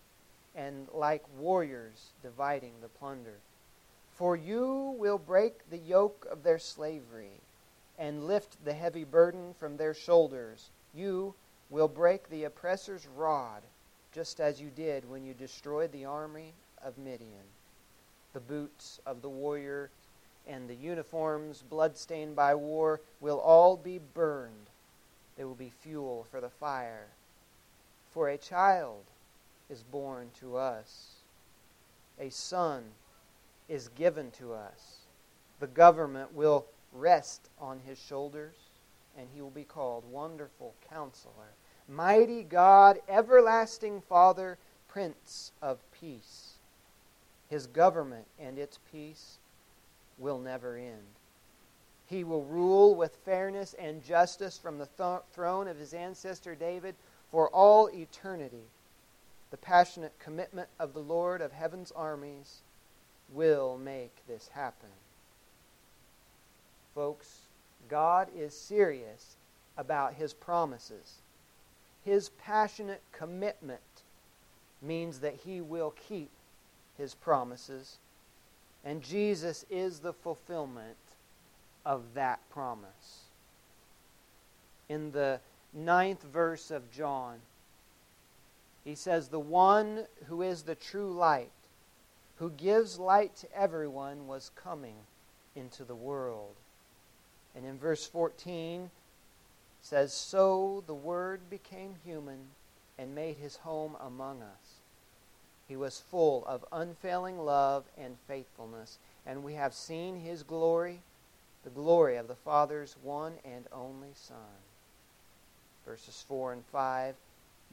and 0.54 0.88
like 0.92 1.24
warriors 1.36 2.12
dividing 2.22 2.72
the 2.80 2.88
plunder. 2.88 3.38
For 4.12 4.36
you 4.36 4.96
will 4.98 5.18
break 5.18 5.68
the 5.70 5.78
yoke 5.78 6.26
of 6.30 6.42
their 6.42 6.58
slavery, 6.58 7.40
and 7.98 8.26
lift 8.26 8.64
the 8.64 8.72
heavy 8.72 9.04
burden 9.04 9.54
from 9.58 9.76
their 9.76 9.94
shoulders. 9.94 10.70
You 10.94 11.34
will 11.70 11.88
break 11.88 12.28
the 12.28 12.44
oppressor's 12.44 13.06
rod, 13.06 13.62
just 14.12 14.40
as 14.40 14.60
you 14.60 14.70
did 14.70 15.08
when 15.08 15.24
you 15.24 15.34
destroyed 15.34 15.92
the 15.92 16.04
army 16.04 16.52
of 16.82 16.98
Midian. 16.98 17.46
The 18.32 18.40
boots 18.40 19.00
of 19.06 19.22
the 19.22 19.28
warrior 19.28 19.90
and 20.46 20.68
the 20.68 20.74
uniforms 20.74 21.62
bloodstained 21.68 22.36
by 22.36 22.54
war 22.54 23.00
will 23.20 23.40
all 23.40 23.76
be 23.76 23.98
burned. 23.98 24.70
They 25.36 25.44
will 25.44 25.54
be 25.54 25.70
fuel 25.70 26.26
for 26.30 26.40
the 26.40 26.50
fire. 26.50 27.08
For 28.10 28.28
a 28.28 28.38
child 28.38 29.04
is 29.68 29.82
born 29.82 30.30
to 30.40 30.56
us, 30.56 31.16
a 32.18 32.30
son 32.30 32.84
is 33.68 33.88
given 33.88 34.30
to 34.32 34.54
us. 34.54 35.00
The 35.60 35.66
government 35.66 36.34
will 36.34 36.66
rest 36.92 37.48
on 37.60 37.80
his 37.86 37.98
shoulders 37.98 38.54
and 39.18 39.28
he 39.34 39.40
will 39.40 39.50
be 39.50 39.64
called 39.64 40.04
Wonderful 40.10 40.74
Counselor, 40.90 41.54
Mighty 41.88 42.42
God, 42.42 42.98
Everlasting 43.08 44.02
Father, 44.02 44.58
Prince 44.88 45.52
of 45.62 45.78
Peace. 45.92 46.54
His 47.48 47.66
government 47.66 48.26
and 48.38 48.58
its 48.58 48.78
peace 48.90 49.38
will 50.18 50.38
never 50.38 50.76
end. 50.76 51.06
He 52.06 52.22
will 52.22 52.44
rule 52.44 52.94
with 52.94 53.16
fairness 53.24 53.74
and 53.74 54.04
justice 54.04 54.56
from 54.56 54.78
the 54.78 54.88
th- 54.96 55.22
throne 55.32 55.66
of 55.66 55.78
his 55.78 55.92
ancestor 55.92 56.54
David 56.54 56.94
for 57.30 57.48
all 57.50 57.88
eternity. 57.90 58.64
The 59.50 59.56
passionate 59.56 60.18
commitment 60.18 60.68
of 60.78 60.94
the 60.94 61.00
Lord 61.00 61.40
of 61.40 61.52
heaven's 61.52 61.92
armies 61.92 62.60
will 63.32 63.76
make 63.76 64.14
this 64.28 64.48
happen. 64.48 64.88
Folks, 66.94 67.40
God 67.88 68.28
is 68.36 68.56
serious 68.56 69.36
about 69.76 70.14
his 70.14 70.32
promises. 70.32 71.16
His 72.04 72.28
passionate 72.28 73.02
commitment 73.12 73.80
means 74.80 75.18
that 75.20 75.40
he 75.44 75.60
will 75.60 75.92
keep 76.08 76.30
his 76.96 77.14
promises, 77.14 77.98
and 78.84 79.02
Jesus 79.02 79.64
is 79.68 79.98
the 79.98 80.12
fulfillment 80.12 80.96
of 81.86 82.02
that 82.14 82.40
promise. 82.50 83.22
In 84.88 85.12
the 85.12 85.40
ninth 85.72 86.22
verse 86.24 86.70
of 86.70 86.90
John, 86.90 87.38
he 88.84 88.96
says, 88.96 89.28
The 89.28 89.40
one 89.40 90.04
who 90.26 90.42
is 90.42 90.62
the 90.62 90.74
true 90.74 91.10
light, 91.10 91.50
who 92.36 92.50
gives 92.50 92.98
light 92.98 93.36
to 93.36 93.56
everyone, 93.56 94.26
was 94.26 94.50
coming 94.56 94.96
into 95.54 95.84
the 95.84 95.94
world. 95.94 96.54
And 97.54 97.64
in 97.64 97.78
verse 97.78 98.06
14 98.06 98.90
says, 99.80 100.12
So 100.12 100.82
the 100.86 100.94
Word 100.94 101.48
became 101.48 101.94
human 102.04 102.38
and 102.98 103.14
made 103.14 103.36
his 103.36 103.56
home 103.56 103.96
among 104.00 104.42
us. 104.42 104.80
He 105.68 105.76
was 105.76 106.00
full 106.10 106.44
of 106.46 106.64
unfailing 106.72 107.38
love 107.38 107.84
and 107.98 108.16
faithfulness, 108.28 108.98
and 109.24 109.42
we 109.42 109.54
have 109.54 109.74
seen 109.74 110.20
his 110.20 110.42
glory, 110.42 111.00
the 111.66 111.70
glory 111.70 112.16
of 112.16 112.28
the 112.28 112.36
Father's 112.36 112.94
one 113.02 113.32
and 113.44 113.66
only 113.72 114.10
Son. 114.14 114.36
Verses 115.84 116.24
4 116.28 116.52
and 116.52 116.64
5 116.66 117.16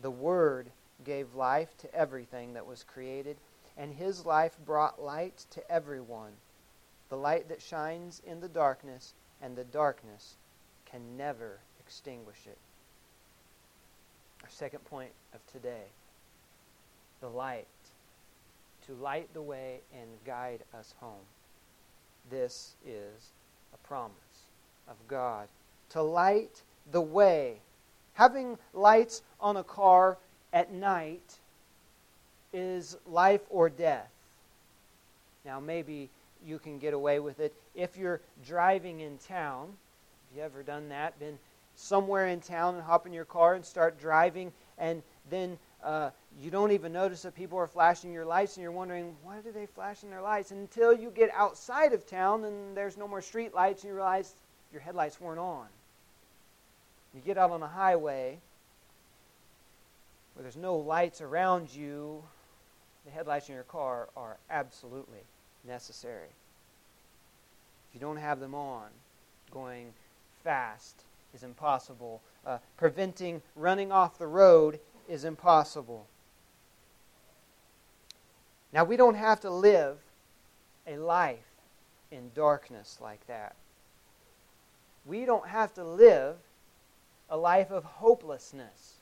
The 0.02 0.10
Word 0.10 0.72
gave 1.06 1.36
life 1.36 1.78
to 1.78 1.94
everything 1.94 2.54
that 2.54 2.66
was 2.66 2.84
created, 2.84 3.38
and 3.78 3.94
his 3.94 4.26
life 4.26 4.58
brought 4.66 5.00
light 5.00 5.46
to 5.52 5.72
everyone. 5.72 6.32
The 7.10 7.18
light 7.18 7.50
that 7.50 7.62
shines 7.62 8.20
in 8.26 8.40
the 8.42 8.50
darkness, 8.50 9.14
and 9.44 9.56
the 9.56 9.64
darkness 9.64 10.38
can 10.88 11.16
never 11.16 11.60
extinguish 11.80 12.48
it. 12.48 12.58
Our 14.42 14.50
second 14.50 14.84
point 14.86 15.12
of 15.36 15.46
today 15.52 15.86
the 17.22 17.30
light, 17.30 17.68
to 18.88 18.94
light 18.94 19.32
the 19.36 19.42
way 19.44 19.82
and 19.94 20.10
guide 20.26 20.64
us 20.74 20.96
home. 21.00 21.28
This 22.32 22.74
is 22.84 23.32
a 23.74 23.88
promise 23.88 24.14
of 24.88 24.96
God. 25.08 25.48
To 25.92 26.02
light 26.02 26.62
the 26.92 27.02
way. 27.02 27.58
Having 28.14 28.58
lights 28.74 29.22
on 29.40 29.58
a 29.58 29.64
car 29.64 30.18
at 30.52 30.72
night 30.72 31.40
is 32.52 32.98
life 33.08 33.42
or 33.50 33.70
death. 33.70 34.10
Now, 35.46 35.60
maybe 35.60 36.10
you 36.46 36.60
can 36.60 36.78
get 36.78 36.94
away 36.94 37.20
with 37.20 37.40
it 37.40 37.54
if 37.76 37.98
you're 37.98 38.22
driving 38.46 39.00
in 39.00 39.18
town. 39.18 39.68
Have 40.30 40.38
you 40.38 40.44
ever 40.44 40.64
done 40.64 40.90
that? 40.90 41.18
Been 41.20 41.40
somewhere 41.76 42.28
in 42.28 42.40
town 42.40 42.76
and 42.76 42.84
hop 42.84 43.08
in 43.08 43.14
your 43.14 43.26
car 43.26 43.56
and 43.56 43.66
start 43.66 44.00
driving, 44.00 44.52
and 44.78 45.02
then 45.30 45.58
uh, 45.84 46.10
you 46.42 46.50
don't 46.50 46.72
even 46.72 46.94
notice 46.94 47.22
that 47.24 47.36
people 47.36 47.58
are 47.58 47.68
flashing 47.68 48.12
your 48.12 48.26
lights, 48.26 48.56
and 48.56 48.64
you're 48.64 48.72
wondering, 48.72 49.16
why 49.24 49.40
do 49.42 49.52
they 49.52 49.66
flash 49.66 50.04
in 50.04 50.10
their 50.10 50.22
lights? 50.22 50.52
Until 50.52 50.94
you 50.94 51.10
get 51.10 51.30
outside 51.34 51.94
of 51.94 52.08
town 52.08 52.46
and 52.46 52.76
there's 52.76 52.98
no 52.98 53.08
more 53.08 53.22
street 53.22 53.54
lights, 53.54 53.84
and 53.84 53.90
you 53.90 53.96
realize 53.96 54.34
your 54.72 54.82
headlights 54.82 55.20
weren't 55.20 55.40
on. 55.40 55.68
You 57.14 57.22
get 57.22 57.38
out 57.38 57.52
on 57.52 57.60
the 57.60 57.68
highway 57.68 58.40
where 60.34 60.42
there's 60.42 60.58
no 60.58 60.78
lights 60.78 61.22
around 61.22 61.74
you, 61.74 62.24
the 63.06 63.12
headlights 63.12 63.50
in 63.50 63.56
your 63.56 63.64
car 63.66 64.10
are 64.16 64.38
absolutely 64.50 65.20
necessary. 65.68 66.30
If 67.90 67.96
you 67.96 68.00
don't 68.00 68.18
have 68.18 68.40
them 68.40 68.56
on, 68.56 68.88
going 69.52 69.88
fast 70.44 71.04
is 71.36 71.44
impossible. 71.44 72.22
Uh, 72.46 72.58
preventing 72.78 73.42
running 73.56 73.92
off 73.92 74.18
the 74.18 74.28
road 74.28 74.80
is 75.08 75.24
impossible. 75.24 76.08
Now, 78.72 78.84
we 78.84 78.98
don't 78.98 79.16
have 79.16 79.40
to 79.42 79.50
live 79.50 79.98
a 80.88 80.98
life 80.98 81.38
in 82.12 82.32
darkness 82.34 82.98
like 83.02 83.26
that. 83.28 83.56
We 85.06 85.26
don't 85.26 85.48
have 85.48 85.74
to 85.76 85.84
live 85.84 86.38
a 87.30 87.38
life 87.38 87.72
of 87.72 87.84
hopelessness 87.84 88.96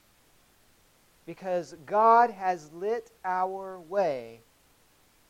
because 1.25 1.75
God 1.85 2.31
has 2.31 2.71
lit 2.73 3.11
our 3.23 3.79
way 3.79 4.39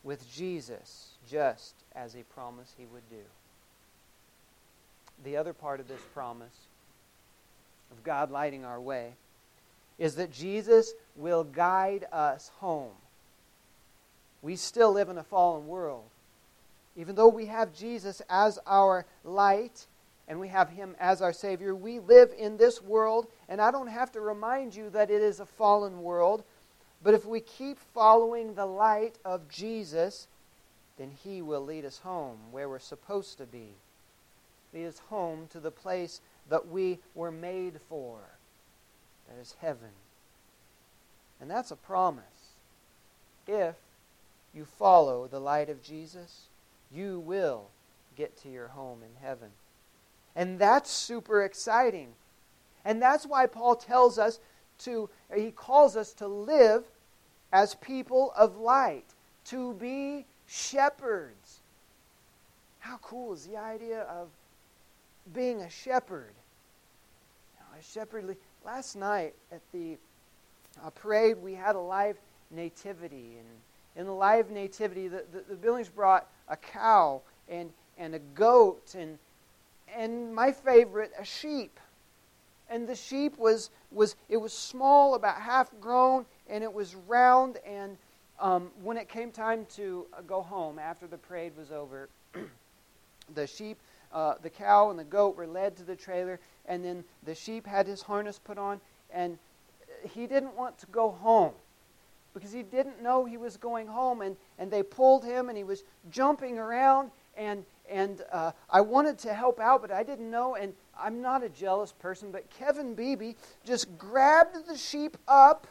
with 0.04 0.32
Jesus 0.32 1.10
just 1.30 1.76
as 1.96 2.14
He 2.14 2.24
promised 2.24 2.74
He 2.78 2.86
would 2.86 3.08
do. 3.10 3.24
The 5.24 5.38
other 5.38 5.54
part 5.54 5.80
of 5.80 5.88
this 5.88 6.02
promise 6.14 6.68
of 7.92 8.04
God 8.04 8.32
lighting 8.32 8.66
our 8.66 8.80
way 8.82 9.14
is 9.98 10.16
that 10.16 10.32
Jesus 10.32 10.94
will 11.16 11.44
guide 11.44 12.06
us 12.12 12.52
home. 12.58 12.94
We 14.42 14.56
still 14.56 14.92
live 14.92 15.10
in 15.10 15.18
a 15.18 15.24
fallen 15.24 15.68
world. 15.68 16.06
Even 16.96 17.16
though 17.16 17.28
we 17.28 17.46
have 17.46 17.74
Jesus 17.74 18.22
as 18.30 18.60
our 18.66 19.06
light 19.24 19.86
and 20.28 20.40
we 20.40 20.48
have 20.50 20.70
Him 20.70 20.96
as 21.00 21.22
our 21.22 21.34
Savior, 21.34 21.76
we 21.76 22.00
live 22.00 22.34
in 22.38 22.58
this 22.58 22.82
world, 22.82 23.28
and 23.48 23.62
I 23.62 23.72
don't 23.72 23.88
have 23.88 24.12
to 24.14 24.22
remind 24.22 24.76
you 24.76 24.90
that 24.90 25.12
it 25.12 25.22
is 25.22 25.40
a 25.40 25.46
fallen 25.46 26.02
world. 26.02 26.44
But 27.04 27.14
if 27.14 27.26
we 27.26 27.40
keep 27.40 27.80
following 27.94 28.54
the 28.54 28.66
light 28.66 29.18
of 29.26 29.50
Jesus, 29.50 30.28
then 30.98 31.12
He 31.24 31.42
will 31.42 31.64
lead 31.64 31.86
us 31.86 32.00
home 32.00 32.38
where 32.52 32.70
we're 32.70 32.80
supposed 32.80 33.38
to 33.38 33.46
be. 33.46 33.70
Lead 34.74 34.88
us 34.88 35.00
home 35.10 35.48
to 35.52 35.60
the 35.60 35.72
place 35.72 36.22
that 36.50 36.68
we 36.68 37.00
were 37.16 37.32
made 37.32 37.80
for. 37.90 38.20
That 39.32 39.42
is 39.42 39.56
heaven. 39.62 39.90
And 41.40 41.50
that's 41.50 41.72
a 41.72 41.76
promise. 41.76 42.24
If 43.48 43.76
you 44.54 44.66
follow 44.66 45.28
the 45.28 45.40
light 45.40 45.70
of 45.70 45.82
Jesus, 45.84 46.48
you 46.94 47.20
will 47.20 47.66
get 48.18 48.38
to 48.42 48.50
your 48.50 48.70
home 48.70 49.00
in 49.04 49.26
heaven. 49.26 49.50
And 50.36 50.60
that's 50.60 50.90
super 50.90 51.44
exciting. 51.44 52.10
And 52.84 53.02
that's 53.02 53.26
why 53.26 53.46
Paul 53.48 53.76
tells 53.76 54.20
us 54.20 54.40
to, 54.80 55.10
he 55.34 55.52
calls 55.52 55.96
us 55.96 56.14
to 56.14 56.28
live 56.28 56.84
as 57.54 57.76
people 57.76 58.34
of 58.36 58.58
light, 58.58 59.06
to 59.46 59.74
be 59.76 60.26
shepherds. 60.48 61.60
How 62.80 62.98
cool 63.02 63.34
is 63.34 63.46
the 63.46 63.58
idea 63.58 64.02
of 64.02 64.30
being 65.34 65.62
a 65.62 65.70
shepherd? 65.70 66.34
Now, 67.82 67.86
a. 67.86 68.38
Last 68.64 68.96
night 68.96 69.34
at 69.52 69.62
the 69.74 69.98
uh, 70.84 70.92
parade, 70.92 71.38
we 71.42 71.56
had 71.56 71.76
a 71.76 71.80
live 71.80 72.18
nativity. 72.52 73.38
And 73.40 73.48
in 73.96 74.06
the 74.06 74.14
live 74.14 74.52
nativity, 74.52 75.08
the, 75.08 75.26
the, 75.32 75.44
the 75.50 75.56
Billings 75.56 75.90
brought 75.90 76.28
a 76.48 76.56
cow 76.56 77.22
and, 77.50 77.72
and 77.98 78.14
a 78.14 78.20
goat 78.20 78.94
and, 78.96 79.18
and 79.96 80.34
my 80.34 80.52
favorite, 80.52 81.12
a 81.20 81.26
sheep. 81.26 81.80
And 82.70 82.88
the 82.88 82.96
sheep 82.96 83.38
was, 83.40 83.72
was 83.92 84.16
it 84.30 84.38
was 84.38 84.54
small, 84.54 85.16
about 85.16 85.42
half 85.42 85.72
grown, 85.82 86.26
and 86.48 86.64
it 86.64 86.72
was 86.72 86.96
round. 87.08 87.58
And 87.66 87.98
um, 88.40 88.70
when 88.84 88.96
it 88.96 89.10
came 89.10 89.32
time 89.32 89.66
to 89.76 90.06
uh, 90.14 90.22
go 90.22 90.42
home 90.42 90.78
after 90.78 91.08
the 91.08 91.18
parade 91.18 91.54
was 91.58 91.72
over, 91.72 92.10
the 93.34 93.48
sheep, 93.48 93.78
uh, 94.14 94.36
the 94.42 94.50
cow, 94.50 94.90
and 94.90 95.00
the 95.00 95.04
goat 95.04 95.36
were 95.36 95.48
led 95.48 95.76
to 95.78 95.84
the 95.84 95.96
trailer, 95.96 96.40
and 96.66 96.84
then 96.84 97.04
the 97.24 97.36
sheep 97.36 97.66
had 97.66 97.88
his 97.88 98.02
harness 98.02 98.40
put 98.40 98.58
on, 98.58 98.80
and 99.12 99.38
he 100.04 100.28
didn't 100.28 100.56
want 100.56 100.78
to 100.80 100.86
go 100.88 101.12
home 101.12 101.54
because 102.34 102.52
he 102.52 102.64
didn't 102.64 103.02
know 103.02 103.26
he 103.26 103.38
was 103.38 103.58
going 103.58 103.88
home, 103.88 104.22
and, 104.22 104.38
and 104.58 104.72
they 104.72 104.84
pulled 104.84 105.24
him, 105.24 105.50
and 105.50 105.58
he 105.58 105.64
was 105.64 105.84
jumping 106.10 106.58
around, 106.58 107.12
and 107.36 107.66
and 107.90 108.22
uh, 108.32 108.52
I 108.70 108.80
wanted 108.80 109.18
to 109.20 109.34
help 109.34 109.60
out, 109.60 109.82
but 109.82 109.92
I 109.92 110.02
didn't 110.04 110.32
know, 110.32 110.56
and 110.56 110.74
I'm 110.98 111.22
not 111.22 111.44
a 111.44 111.50
jealous 111.50 111.92
person, 111.92 112.32
but 112.32 112.50
Kevin 112.50 112.96
Beebe 112.96 113.34
just 113.66 113.98
grabbed 113.98 114.66
the 114.68 114.78
sheep 114.78 115.18
up, 115.28 115.68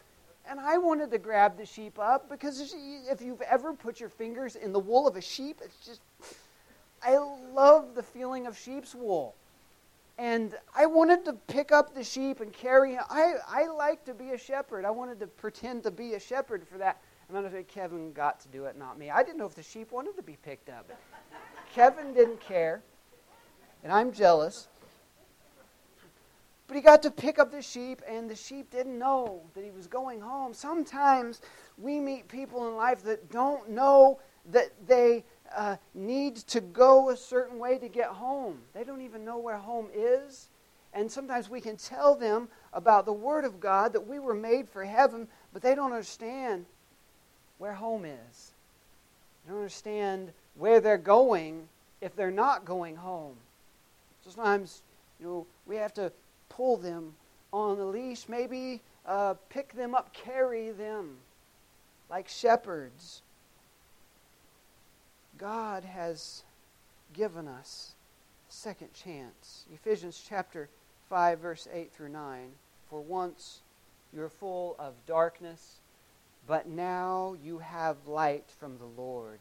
and 0.46 0.61
I 0.61 0.76
wanted 0.76 1.11
to 1.12 1.18
grab 1.18 1.57
the 1.57 1.64
sheep 1.64 1.98
up 1.98 2.29
because 2.29 2.74
if 3.11 3.22
you've 3.22 3.40
ever 3.42 3.72
put 3.72 4.00
your 4.00 4.11
fingers 4.11 4.57
in 4.57 4.72
the 4.72 4.79
wool 4.79 5.09
of 5.09 5.16
a 5.16 5.20
sheep, 5.20 5.61
it's 5.64 5.87
just, 5.87 6.00
I 7.02 7.18
love 7.52 7.94
the 7.94 8.02
feeling 8.02 8.46
of 8.46 8.58
sheep's 8.58 8.94
wool 8.94 9.34
and 10.20 10.54
I 10.76 10.84
wanted 10.84 11.24
to 11.24 11.32
pick 11.32 11.72
up 11.72 11.94
the 11.94 12.04
sheep 12.04 12.40
and 12.40 12.52
carry 12.52 12.92
him. 12.92 13.02
I, 13.08 13.36
I 13.48 13.68
like 13.68 14.04
to 14.04 14.12
be 14.12 14.32
a 14.32 14.38
shepherd. 14.38 14.84
I 14.84 14.90
wanted 14.90 15.18
to 15.20 15.26
pretend 15.26 15.82
to 15.84 15.90
be 15.90 16.12
a 16.12 16.20
shepherd 16.20 16.68
for 16.68 16.76
that. 16.76 17.00
And 17.26 17.36
then 17.36 17.46
I 17.46 17.50
said, 17.50 17.68
Kevin 17.68 18.12
got 18.12 18.38
to 18.40 18.48
do 18.48 18.66
it, 18.66 18.76
not 18.76 18.98
me. 18.98 19.08
I 19.08 19.22
didn't 19.22 19.38
know 19.38 19.46
if 19.46 19.54
the 19.54 19.62
sheep 19.62 19.92
wanted 19.92 20.16
to 20.16 20.22
be 20.22 20.36
picked 20.44 20.68
up. 20.68 20.90
Kevin 21.74 22.12
didn't 22.12 22.38
care, 22.38 22.82
and 23.82 23.90
I'm 23.90 24.12
jealous. 24.12 24.68
But 26.66 26.76
he 26.76 26.82
got 26.82 27.02
to 27.04 27.10
pick 27.10 27.38
up 27.38 27.50
the 27.50 27.62
sheep, 27.62 28.02
and 28.06 28.28
the 28.28 28.36
sheep 28.36 28.70
didn't 28.70 28.98
know 28.98 29.40
that 29.54 29.64
he 29.64 29.70
was 29.70 29.86
going 29.86 30.20
home. 30.20 30.52
Sometimes 30.52 31.40
we 31.78 31.98
meet 31.98 32.28
people 32.28 32.68
in 32.68 32.76
life 32.76 33.02
that 33.04 33.30
don't 33.30 33.70
know 33.70 34.20
that 34.52 34.70
they 34.86 35.24
uh, 35.56 35.76
need 35.94 36.36
to 36.36 36.60
go 36.60 37.10
a 37.10 37.16
certain 37.16 37.58
way 37.58 37.78
to 37.78 37.88
get 37.88 38.08
home. 38.08 38.58
They 38.74 38.84
don't 38.84 39.02
even 39.02 39.24
know 39.24 39.38
where 39.38 39.56
home 39.56 39.88
is. 39.94 40.48
And 40.92 41.10
sometimes 41.10 41.48
we 41.48 41.60
can 41.60 41.76
tell 41.76 42.14
them 42.14 42.48
about 42.72 43.06
the 43.06 43.12
Word 43.12 43.44
of 43.44 43.60
God 43.60 43.92
that 43.92 44.06
we 44.06 44.18
were 44.18 44.34
made 44.34 44.68
for 44.68 44.84
heaven, 44.84 45.28
but 45.52 45.62
they 45.62 45.74
don't 45.74 45.92
understand 45.92 46.66
where 47.58 47.74
home 47.74 48.04
is. 48.04 48.52
They 49.44 49.50
don't 49.50 49.58
understand 49.58 50.32
where 50.56 50.80
they're 50.80 50.98
going 50.98 51.68
if 52.00 52.16
they're 52.16 52.30
not 52.30 52.64
going 52.64 52.96
home. 52.96 53.36
Sometimes, 54.24 54.82
you 55.20 55.26
know, 55.26 55.46
we 55.66 55.76
have 55.76 55.94
to 55.94 56.12
pull 56.48 56.76
them 56.76 57.14
on 57.52 57.78
the 57.78 57.84
leash, 57.84 58.28
maybe 58.28 58.80
uh, 59.06 59.34
pick 59.48 59.72
them 59.74 59.94
up, 59.94 60.12
carry 60.12 60.70
them 60.70 61.16
like 62.08 62.28
shepherds 62.28 63.22
God 65.40 65.85
has 65.85 66.42
given 67.14 67.48
us 67.48 67.94
a 68.48 68.53
second 68.53 68.92
chance. 68.92 69.64
Ephesians 69.72 70.22
chapter 70.29 70.68
5, 71.09 71.38
verse 71.38 71.66
8 71.72 71.90
through 71.90 72.11
9. 72.11 72.50
For 72.90 73.00
once 73.00 73.61
you're 74.12 74.29
full 74.29 74.76
of 74.79 74.92
darkness, 75.07 75.81
but 76.46 76.68
now 76.68 77.37
you 77.42 77.59
have 77.59 78.07
light 78.07 78.50
from 78.59 78.76
the 78.76 79.00
Lord. 79.00 79.38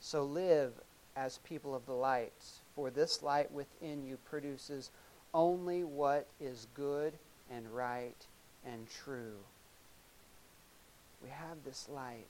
So 0.00 0.24
live 0.24 0.72
as 1.14 1.38
people 1.38 1.74
of 1.74 1.84
the 1.84 1.92
light, 1.92 2.32
for 2.74 2.88
this 2.88 3.22
light 3.22 3.52
within 3.52 4.06
you 4.06 4.16
produces 4.24 4.90
only 5.34 5.84
what 5.84 6.28
is 6.40 6.66
good 6.74 7.12
and 7.50 7.68
right 7.74 8.26
and 8.64 8.86
true. 9.04 9.36
We 11.22 11.28
have 11.28 11.58
this 11.66 11.90
light. 11.90 12.24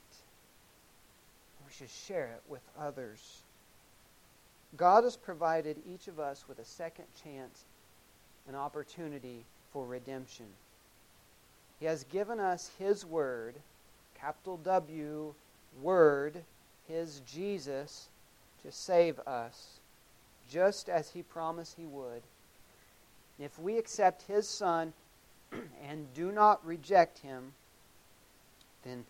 We 1.65 1.73
should 1.73 1.89
share 1.89 2.27
it 2.27 2.41
with 2.47 2.61
others. 2.79 3.41
God 4.77 5.03
has 5.03 5.17
provided 5.17 5.77
each 5.85 6.07
of 6.07 6.19
us 6.19 6.45
with 6.47 6.59
a 6.59 6.65
second 6.65 7.05
chance, 7.23 7.63
an 8.47 8.55
opportunity 8.55 9.43
for 9.73 9.85
redemption. 9.85 10.45
He 11.79 11.85
has 11.85 12.03
given 12.05 12.39
us 12.39 12.71
His 12.79 13.05
Word, 13.05 13.55
capital 14.19 14.57
W, 14.57 15.33
Word, 15.81 16.43
His 16.87 17.21
Jesus, 17.25 18.07
to 18.63 18.71
save 18.71 19.19
us, 19.19 19.79
just 20.49 20.89
as 20.89 21.09
He 21.09 21.23
promised 21.23 21.75
He 21.77 21.85
would. 21.85 22.21
If 23.39 23.57
we 23.59 23.77
accept 23.77 24.23
His 24.23 24.47
Son 24.47 24.93
and 25.51 26.13
do 26.13 26.31
not 26.31 26.65
reject 26.65 27.19
Him, 27.19 27.53
then 28.83 29.05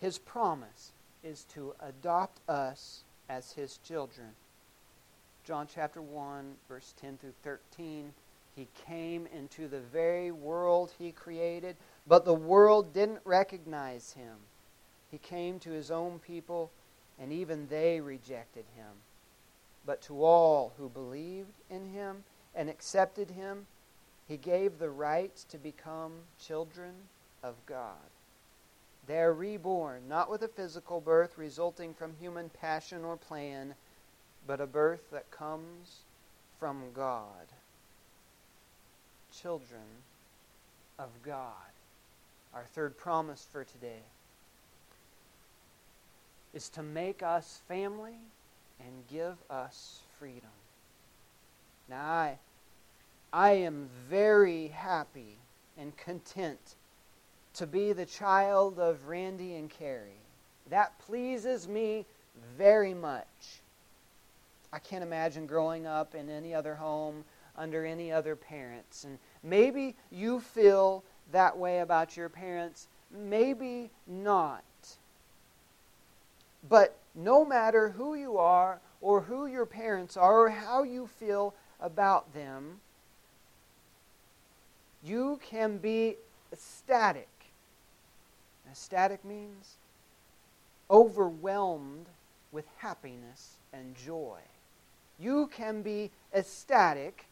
His 0.00 0.18
promise 0.18 0.90
is 1.22 1.44
to 1.54 1.74
adopt 1.80 2.40
us 2.48 3.04
as 3.28 3.52
His 3.52 3.78
children. 3.78 4.28
John 5.44 5.66
chapter 5.72 6.02
1, 6.02 6.54
verse 6.68 6.94
10 7.00 7.16
through 7.16 7.32
13. 7.42 8.12
He 8.54 8.68
came 8.86 9.26
into 9.34 9.68
the 9.68 9.80
very 9.80 10.30
world 10.30 10.92
he 10.98 11.12
created, 11.12 11.76
but 12.06 12.24
the 12.24 12.34
world 12.34 12.92
didn't 12.92 13.20
recognize 13.24 14.12
him. 14.12 14.34
He 15.10 15.18
came 15.18 15.58
to 15.60 15.70
his 15.70 15.90
own 15.90 16.18
people, 16.18 16.70
and 17.20 17.32
even 17.32 17.68
they 17.68 18.00
rejected 18.00 18.64
him. 18.76 18.90
But 19.86 20.02
to 20.02 20.24
all 20.24 20.72
who 20.76 20.88
believed 20.88 21.54
in 21.70 21.92
him 21.92 22.24
and 22.54 22.68
accepted 22.68 23.30
him, 23.30 23.66
he 24.26 24.36
gave 24.36 24.78
the 24.78 24.90
right 24.90 25.34
to 25.48 25.56
become 25.56 26.12
children 26.44 26.92
of 27.42 27.54
God. 27.64 28.10
They 29.08 29.20
are 29.20 29.32
reborn, 29.32 30.02
not 30.06 30.30
with 30.30 30.42
a 30.42 30.48
physical 30.48 31.00
birth 31.00 31.38
resulting 31.38 31.94
from 31.94 32.12
human 32.20 32.50
passion 32.50 33.04
or 33.04 33.16
plan 33.16 33.74
but 34.46 34.60
a 34.60 34.66
birth 34.66 35.10
that 35.12 35.30
comes 35.30 36.00
from 36.60 36.92
God. 36.94 37.46
Children 39.32 39.80
of 40.98 41.08
God. 41.22 41.52
Our 42.52 42.64
third 42.64 42.96
promise 42.98 43.46
for 43.50 43.64
today 43.64 44.02
is 46.52 46.68
to 46.70 46.82
make 46.82 47.22
us 47.22 47.60
family 47.66 48.16
and 48.80 49.06
give 49.10 49.36
us 49.50 50.00
freedom. 50.18 50.50
Now, 51.88 52.04
I, 52.04 52.38
I 53.32 53.50
am 53.52 53.88
very 54.08 54.68
happy 54.68 55.36
and 55.78 55.96
content 55.96 56.74
to 57.58 57.66
be 57.66 57.92
the 57.92 58.06
child 58.06 58.78
of 58.78 59.08
Randy 59.08 59.56
and 59.56 59.68
Carrie. 59.68 60.22
That 60.70 60.96
pleases 61.00 61.66
me 61.66 62.06
very 62.56 62.94
much. 62.94 63.26
I 64.72 64.78
can't 64.78 65.02
imagine 65.02 65.46
growing 65.46 65.84
up 65.84 66.14
in 66.14 66.28
any 66.28 66.54
other 66.54 66.76
home 66.76 67.24
under 67.56 67.84
any 67.84 68.12
other 68.12 68.36
parents. 68.36 69.02
And 69.02 69.18
maybe 69.42 69.96
you 70.12 70.38
feel 70.38 71.02
that 71.32 71.58
way 71.58 71.80
about 71.80 72.16
your 72.16 72.28
parents, 72.28 72.86
maybe 73.10 73.90
not. 74.06 74.62
But 76.68 76.96
no 77.16 77.44
matter 77.44 77.88
who 77.88 78.14
you 78.14 78.38
are, 78.38 78.78
or 79.00 79.22
who 79.22 79.46
your 79.46 79.66
parents 79.66 80.16
are, 80.16 80.42
or 80.42 80.50
how 80.50 80.84
you 80.84 81.08
feel 81.08 81.54
about 81.80 82.34
them, 82.34 82.80
you 85.02 85.40
can 85.42 85.78
be 85.78 86.16
ecstatic. 86.52 87.28
Ecstatic 88.70 89.24
means 89.24 89.76
overwhelmed 90.90 92.06
with 92.52 92.64
happiness 92.78 93.56
and 93.72 93.94
joy 93.94 94.38
you 95.18 95.48
can 95.48 95.82
be 95.82 96.10
ecstatic 96.34 97.26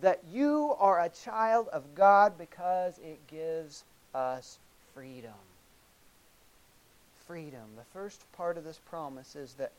that 0.00 0.20
you 0.30 0.74
are 0.78 1.00
a 1.00 1.08
child 1.08 1.68
of 1.68 1.94
God 1.94 2.38
because 2.38 2.98
it 2.98 3.26
gives 3.26 3.84
us 4.14 4.58
freedom. 4.94 5.32
Freedom. 7.26 7.60
The 7.76 7.84
first 7.92 8.20
part 8.32 8.56
of 8.56 8.64
this 8.64 8.80
promise 8.88 9.34
is 9.34 9.54
that 9.54 9.72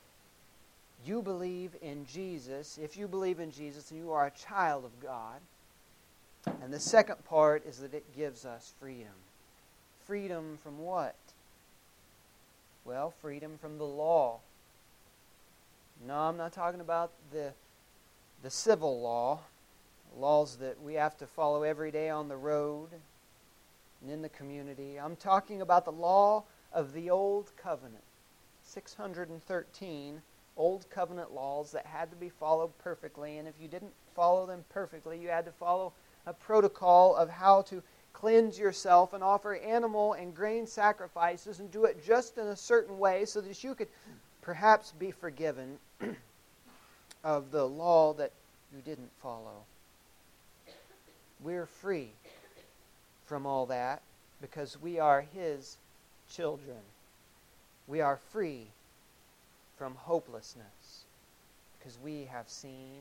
you 1.06 1.22
believe 1.22 1.72
in 1.82 2.06
Jesus. 2.06 2.78
If 2.82 2.98
you 2.98 3.08
believe 3.08 3.39
in 3.39 3.52
Jesus, 3.52 3.91
you 3.91 4.12
are 4.12 4.28
a 4.28 4.32
child 4.32 4.86
of 4.86 5.00
God. 5.02 5.39
And 6.62 6.74
the 6.74 6.80
second 6.80 7.24
part 7.26 7.65
is 7.65 7.78
that 7.80 7.94
it 7.94 8.15
gives 8.15 8.46
us 8.46 8.74
freedom. 8.80 9.13
Freedom 10.12 10.58
from 10.62 10.80
what? 10.80 11.15
Well, 12.84 13.13
freedom 13.21 13.58
from 13.58 13.78
the 13.78 13.86
law 13.86 14.39
no, 16.06 16.15
I'm 16.15 16.36
not 16.36 16.52
talking 16.52 16.82
about 16.82 17.12
the, 17.32 17.54
the 18.43 18.50
civil 18.50 19.00
law, 19.00 19.39
laws 20.17 20.58
that 20.58 20.82
we 20.82 20.95
have 20.95 21.17
to 21.19 21.28
follow 21.28 21.63
every 21.63 21.91
day 21.91 22.10
on 22.10 22.28
the 22.28 22.36
road 22.36 22.89
and 24.02 24.12
in 24.12 24.21
the 24.21 24.28
community. 24.28 25.00
I'm 25.00 25.15
talking 25.15 25.62
about 25.62 25.86
the 25.86 25.93
law 25.93 26.43
of 26.74 26.91
the 26.91 27.10
Old 27.10 27.52
Covenant. 27.56 28.04
613 28.65 30.21
Old 30.58 30.89
Covenant 30.89 31.34
laws 31.34 31.71
that 31.71 31.86
had 31.86 32.10
to 32.10 32.17
be 32.17 32.28
followed 32.28 32.78
perfectly, 32.80 33.38
and 33.38 33.47
if 33.47 33.54
you 33.62 33.69
didn't 33.69 33.93
follow 34.13 34.45
them 34.45 34.65
perfectly, 34.74 35.17
you 35.17 35.30
had 35.30 35.45
to 35.45 35.52
follow 35.52 35.93
a 36.26 36.34
protocol 36.34 37.15
of 37.15 37.30
how 37.30 37.62
to 37.62 37.82
cleanse 38.13 38.60
yourself 38.60 39.13
and 39.13 39.24
offer 39.24 39.56
animal 39.56 40.13
and 40.13 40.36
grain 40.36 40.67
sacrifices 40.67 41.60
and 41.60 41.71
do 41.71 41.86
it 41.86 42.06
just 42.06 42.38
in 42.38 42.47
a 42.47 42.56
certain 42.56 42.97
way 43.00 43.26
so 43.26 43.41
that 43.41 43.63
you 43.63 43.76
could 43.76 43.88
perhaps 44.41 44.93
be 44.97 45.12
forgiven 45.12 45.78
of 47.24 47.52
the 47.52 47.67
law 47.67 48.13
that 48.13 48.32
you 48.76 48.82
didn't 48.82 49.12
follow. 49.21 49.63
We're 51.41 51.65
free 51.65 52.10
from 53.26 53.45
all 53.45 53.65
that 53.67 54.02
because 54.41 54.82
we 54.82 55.00
are 55.00 55.21
His 55.34 55.78
children. 56.30 56.78
We 57.88 58.02
are 58.02 58.19
free 58.32 58.67
from 59.78 59.95
hopelessness 59.95 61.06
because 61.78 61.97
we 62.04 62.26
have 62.26 62.47
seen 62.47 63.00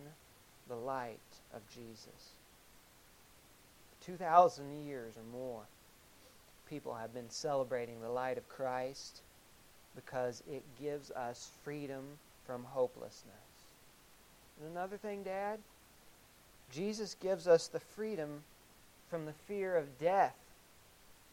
the 0.68 0.76
light 0.76 1.18
of 1.54 1.60
Jesus. 1.74 2.34
2,000 4.04 4.86
years 4.86 5.14
or 5.16 5.38
more, 5.38 5.62
people 6.68 6.94
have 6.94 7.12
been 7.12 7.28
celebrating 7.28 8.00
the 8.00 8.08
light 8.08 8.38
of 8.38 8.48
Christ 8.48 9.22
because 9.94 10.42
it 10.50 10.62
gives 10.80 11.10
us 11.10 11.50
freedom 11.64 12.04
from 12.46 12.64
hopelessness. 12.64 13.34
And 14.60 14.70
another 14.70 14.96
thing, 14.96 15.22
Dad, 15.22 15.58
Jesus 16.70 17.16
gives 17.20 17.48
us 17.48 17.68
the 17.68 17.80
freedom 17.80 18.42
from 19.08 19.26
the 19.26 19.32
fear 19.32 19.76
of 19.76 19.98
death. 19.98 20.36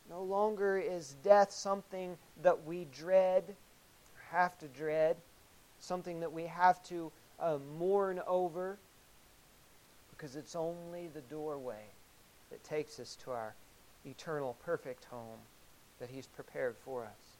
No 0.10 0.24
longer 0.24 0.78
is 0.78 1.16
death 1.24 1.52
something 1.52 2.18
that 2.42 2.66
we 2.66 2.88
dread, 2.98 3.44
have 4.32 4.58
to 4.60 4.68
dread, 4.68 5.18
something 5.80 6.22
that 6.22 6.34
we 6.34 6.44
have 6.44 6.82
to 6.86 7.12
uh, 7.40 7.58
mourn 7.78 8.22
over, 8.26 8.78
because 10.10 10.36
it's 10.36 10.56
only 10.56 11.08
the 11.14 11.22
doorway 11.22 11.84
that 12.52 12.64
takes 12.64 13.00
us 13.00 13.18
to 13.24 13.32
our 13.32 13.54
eternal, 14.06 14.56
perfect 14.64 15.06
home 15.06 15.40
that 16.00 16.10
He's 16.10 16.28
prepared 16.28 16.76
for 16.84 17.04
us. 17.04 17.38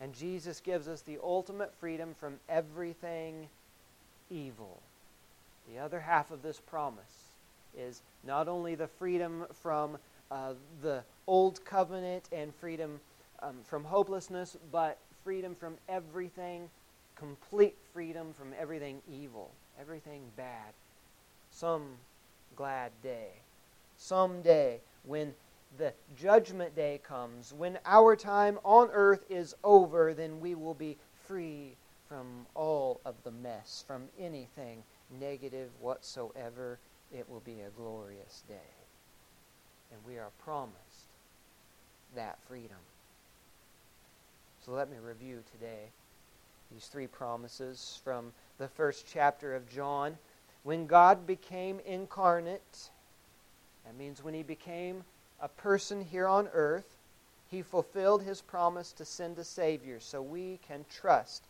And 0.00 0.12
Jesus 0.14 0.60
gives 0.60 0.88
us 0.88 1.02
the 1.02 1.18
ultimate 1.22 1.72
freedom 1.78 2.14
from 2.18 2.34
everything 2.48 3.48
evil. 4.30 4.80
The 5.72 5.78
other 5.78 6.00
half 6.00 6.30
of 6.30 6.42
this 6.42 6.58
promise 6.58 7.30
is 7.76 8.02
not 8.24 8.48
only 8.48 8.74
the 8.74 8.88
freedom 8.88 9.46
from 9.62 9.98
uh, 10.30 10.54
the 10.82 11.04
old 11.26 11.64
covenant 11.64 12.24
and 12.32 12.54
freedom 12.54 13.00
um, 13.42 13.56
from 13.64 13.84
hopelessness, 13.84 14.56
but 14.70 14.98
freedom 15.24 15.54
from 15.54 15.74
everything, 15.88 16.68
complete 17.16 17.76
freedom 17.92 18.32
from 18.32 18.48
everything 18.58 19.00
evil, 19.10 19.50
everything 19.80 20.22
bad. 20.36 20.72
Some 21.50 21.82
glad 22.56 22.90
day. 23.02 23.41
Someday 24.02 24.80
when 25.04 25.32
the 25.78 25.92
judgment 26.16 26.74
day 26.74 27.00
comes, 27.04 27.52
when 27.52 27.78
our 27.86 28.16
time 28.16 28.58
on 28.64 28.90
earth 28.92 29.24
is 29.30 29.54
over, 29.62 30.12
then 30.12 30.40
we 30.40 30.56
will 30.56 30.74
be 30.74 30.96
free 31.24 31.76
from 32.08 32.46
all 32.54 33.00
of 33.04 33.14
the 33.22 33.30
mess, 33.30 33.84
from 33.86 34.08
anything 34.18 34.82
negative 35.20 35.70
whatsoever. 35.80 36.80
It 37.16 37.28
will 37.30 37.40
be 37.40 37.60
a 37.60 37.70
glorious 37.76 38.42
day. 38.48 38.74
And 39.92 40.00
we 40.04 40.18
are 40.18 40.30
promised 40.44 41.14
that 42.16 42.38
freedom. 42.48 42.76
So 44.64 44.72
let 44.72 44.90
me 44.90 44.96
review 45.00 45.44
today. 45.52 45.90
these 46.72 46.86
three 46.86 47.06
promises 47.06 48.00
from 48.02 48.32
the 48.58 48.68
first 48.68 49.06
chapter 49.06 49.54
of 49.54 49.70
John. 49.70 50.16
When 50.64 50.86
God 50.86 51.26
became 51.26 51.80
incarnate, 51.86 52.90
that 53.84 53.96
means 53.96 54.22
when 54.22 54.34
he 54.34 54.42
became 54.42 55.04
a 55.40 55.48
person 55.48 56.04
here 56.04 56.28
on 56.28 56.48
earth, 56.52 56.96
he 57.48 57.62
fulfilled 57.62 58.22
his 58.22 58.40
promise 58.40 58.92
to 58.92 59.04
send 59.04 59.38
a 59.38 59.44
Savior, 59.44 60.00
so 60.00 60.22
we 60.22 60.58
can 60.66 60.84
trust 60.88 61.44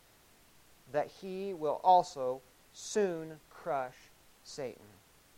that 0.93 1.09
he 1.21 1.55
will 1.55 1.81
also 1.85 2.41
soon 2.73 3.39
crush 3.51 3.95
Satan. 4.45 4.83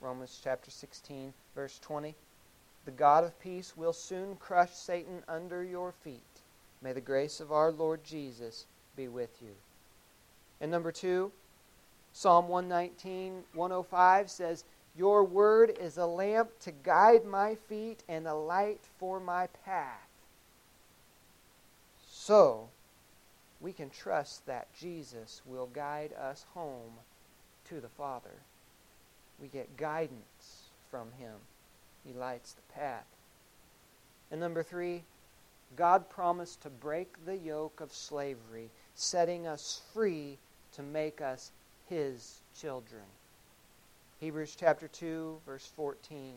Romans 0.00 0.40
chapter 0.42 0.70
16, 0.70 1.32
verse 1.54 1.78
20. 1.80 2.14
The 2.84 2.90
God 2.90 3.24
of 3.24 3.38
peace 3.40 3.76
will 3.76 3.92
soon 3.92 4.36
crush 4.36 4.72
Satan 4.72 5.22
under 5.28 5.64
your 5.64 5.92
feet. 5.92 6.20
May 6.82 6.92
the 6.92 7.00
grace 7.00 7.40
of 7.40 7.50
our 7.50 7.72
Lord 7.72 8.04
Jesus 8.04 8.66
be 8.96 9.08
with 9.08 9.40
you. 9.40 9.52
And 10.60 10.70
number 10.70 10.92
two, 10.92 11.32
Psalm 12.12 12.48
119, 12.48 13.42
105 13.54 14.30
says, 14.30 14.64
Your 14.96 15.24
word 15.24 15.76
is 15.80 15.98
a 15.98 16.06
lamp 16.06 16.50
to 16.60 16.70
guide 16.70 17.24
my 17.24 17.56
feet 17.68 18.02
and 18.08 18.26
a 18.26 18.34
light 18.34 18.80
for 18.98 19.18
my 19.18 19.48
path. 19.64 20.08
So, 22.08 22.68
we 23.60 23.72
can 23.72 23.90
trust 23.90 24.46
that 24.46 24.72
Jesus 24.78 25.42
will 25.46 25.66
guide 25.66 26.12
us 26.12 26.46
home 26.54 26.92
to 27.68 27.80
the 27.80 27.88
Father. 27.88 28.42
We 29.40 29.48
get 29.48 29.76
guidance 29.76 30.70
from 30.90 31.08
Him. 31.18 31.34
He 32.06 32.12
lights 32.12 32.52
the 32.52 32.72
path. 32.74 33.06
And 34.30 34.40
number 34.40 34.62
three, 34.62 35.02
God 35.76 36.08
promised 36.08 36.62
to 36.62 36.70
break 36.70 37.24
the 37.24 37.36
yoke 37.36 37.80
of 37.80 37.92
slavery, 37.92 38.70
setting 38.94 39.46
us 39.46 39.80
free 39.92 40.38
to 40.74 40.82
make 40.82 41.20
us 41.20 41.50
His 41.88 42.40
children. 42.58 43.02
Hebrews 44.20 44.56
chapter 44.58 44.88
2, 44.88 45.40
verse 45.44 45.66
14. 45.76 46.34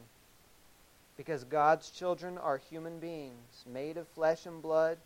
Because 1.15 1.43
God's 1.43 1.89
children 1.89 2.37
are 2.37 2.57
human 2.57 2.99
beings, 2.99 3.63
made 3.65 3.97
of 3.97 4.07
flesh 4.07 4.45
and 4.45 4.61
blood, 4.61 4.97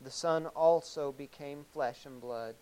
the 0.00 0.10
Son 0.10 0.46
also 0.48 1.12
became 1.12 1.64
flesh 1.72 2.04
and 2.06 2.20
blood. 2.20 2.54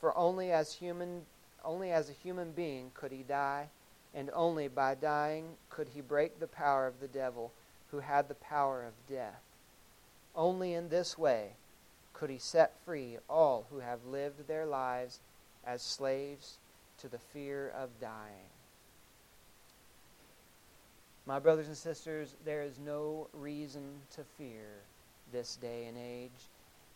For 0.00 0.16
only 0.16 0.50
as 0.52 0.74
human 0.74 1.22
only 1.64 1.92
as 1.92 2.08
a 2.10 2.14
human 2.14 2.52
being 2.52 2.90
could 2.92 3.12
he 3.12 3.22
die, 3.22 3.68
and 4.14 4.30
only 4.34 4.68
by 4.68 4.94
dying 4.94 5.56
could 5.70 5.88
he 5.88 6.00
break 6.00 6.38
the 6.38 6.46
power 6.46 6.86
of 6.86 7.00
the 7.00 7.08
devil, 7.08 7.52
who 7.90 8.00
had 8.00 8.28
the 8.28 8.34
power 8.34 8.82
of 8.82 8.92
death. 9.08 9.42
Only 10.34 10.74
in 10.74 10.88
this 10.88 11.16
way 11.16 11.52
could 12.12 12.30
he 12.30 12.38
set 12.38 12.78
free 12.84 13.18
all 13.28 13.66
who 13.70 13.78
have 13.78 14.04
lived 14.04 14.48
their 14.48 14.66
lives 14.66 15.20
as 15.64 15.82
slaves 15.82 16.58
to 16.98 17.08
the 17.08 17.18
fear 17.18 17.68
of 17.68 18.00
dying. 18.00 18.51
My 21.26 21.38
brothers 21.38 21.68
and 21.68 21.76
sisters, 21.76 22.34
there 22.44 22.62
is 22.62 22.78
no 22.84 23.28
reason 23.32 23.82
to 24.16 24.24
fear 24.36 24.66
this 25.32 25.56
day 25.56 25.86
and 25.86 25.96
age. 25.96 26.30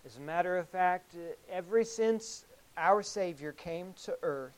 As 0.05 0.17
a 0.17 0.21
matter 0.21 0.59
of 0.59 0.69
fact, 0.69 1.15
ever 1.51 1.85
since 1.85 2.45
our 2.77 3.03
Savior 3.03 3.53
came 3.53 3.95
to 4.05 4.19
earth 4.23 4.57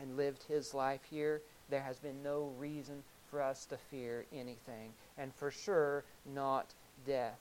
and 0.00 0.16
lived 0.16 0.42
his 0.44 0.74
life 0.74 1.00
here, 1.08 1.40
there 1.70 1.80
has 1.80 1.98
been 1.98 2.22
no 2.22 2.52
reason 2.58 3.02
for 3.30 3.40
us 3.42 3.64
to 3.66 3.76
fear 3.76 4.24
anything, 4.32 4.92
and 5.18 5.32
for 5.34 5.50
sure 5.50 6.02
not 6.34 6.66
death. 7.06 7.38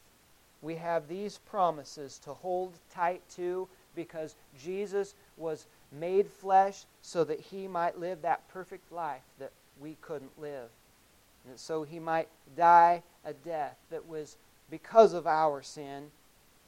We 0.62 0.75
have 0.75 1.08
these 1.08 1.39
promises 1.49 2.19
to 2.25 2.34
hold 2.34 2.73
tight 2.93 3.21
to 3.36 3.67
because 3.95 4.36
Jesus 4.62 5.15
was 5.38 5.65
made 5.91 6.27
flesh 6.27 6.86
so 7.01 7.23
that 7.23 7.39
he 7.39 7.67
might 7.67 7.99
live 7.99 8.21
that 8.21 8.47
perfect 8.49 8.91
life 8.91 9.23
that 9.39 9.51
we 9.80 9.97
couldn't 10.01 10.39
live. 10.39 10.69
And 11.49 11.60
so 11.60 11.83
he 11.83 11.99
might 11.99 12.27
die 12.55 13.03
a 13.25 13.33
death 13.33 13.77
that 13.89 14.07
was 14.07 14.38
because 14.69 15.13
of 15.13 15.25
our 15.25 15.62
sin, 15.62 16.12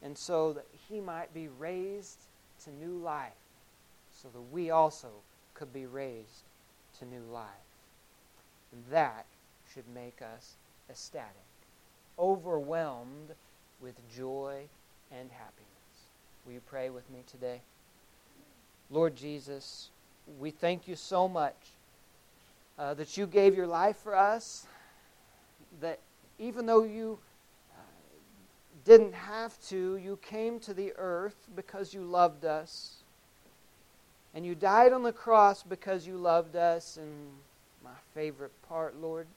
and 0.01 0.17
so 0.17 0.53
that 0.53 0.65
he 0.87 1.01
might 1.01 1.33
be 1.33 1.47
raised 1.47 2.19
to 2.63 2.71
new 2.71 2.97
life, 2.97 3.33
so 4.11 4.29
that 4.29 4.53
we 4.53 4.69
also 4.69 5.09
could 5.53 5.73
be 5.73 5.85
raised 5.85 6.43
to 6.99 7.05
new 7.05 7.23
life. 7.31 7.45
And 8.71 8.83
that 8.91 9.25
should 9.73 9.87
make 9.93 10.21
us 10.21 10.55
ecstatic, 10.89 11.33
overwhelmed 12.17 13.31
with 13.81 13.95
joy 14.15 14.63
and 15.11 15.29
happiness. 15.31 15.65
Will 16.45 16.53
you 16.53 16.61
pray 16.65 16.89
with 16.89 17.09
me 17.09 17.19
today? 17.27 17.61
Lord 18.89 19.15
Jesus, 19.15 19.89
we 20.39 20.51
thank 20.51 20.87
you 20.87 20.95
so 20.95 21.27
much 21.27 21.55
uh, 22.79 22.93
that 22.93 23.17
you 23.17 23.27
gave 23.27 23.55
your 23.55 23.67
life 23.67 23.97
for 23.97 24.15
us, 24.15 24.65
that 25.81 25.99
even 26.39 26.65
though 26.65 26.83
you 26.83 27.19
uh, 27.73 27.81
didn't 28.85 29.13
have 29.13 29.59
to, 29.67 29.97
you 29.97 30.17
came 30.21 30.59
to 30.61 30.73
the 30.73 30.93
earth 30.95 31.35
because 31.55 31.93
you 31.93 32.01
loved 32.01 32.45
us. 32.45 32.95
And 34.33 34.45
you 34.45 34.55
died 34.55 34.93
on 34.93 35.03
the 35.03 35.11
cross 35.11 35.61
because 35.61 36.07
you 36.07 36.15
loved 36.15 36.55
us. 36.55 36.95
And 36.97 37.11
my 37.83 37.89
favorite 38.13 38.53
part, 38.69 38.95
Lord, 39.01 39.27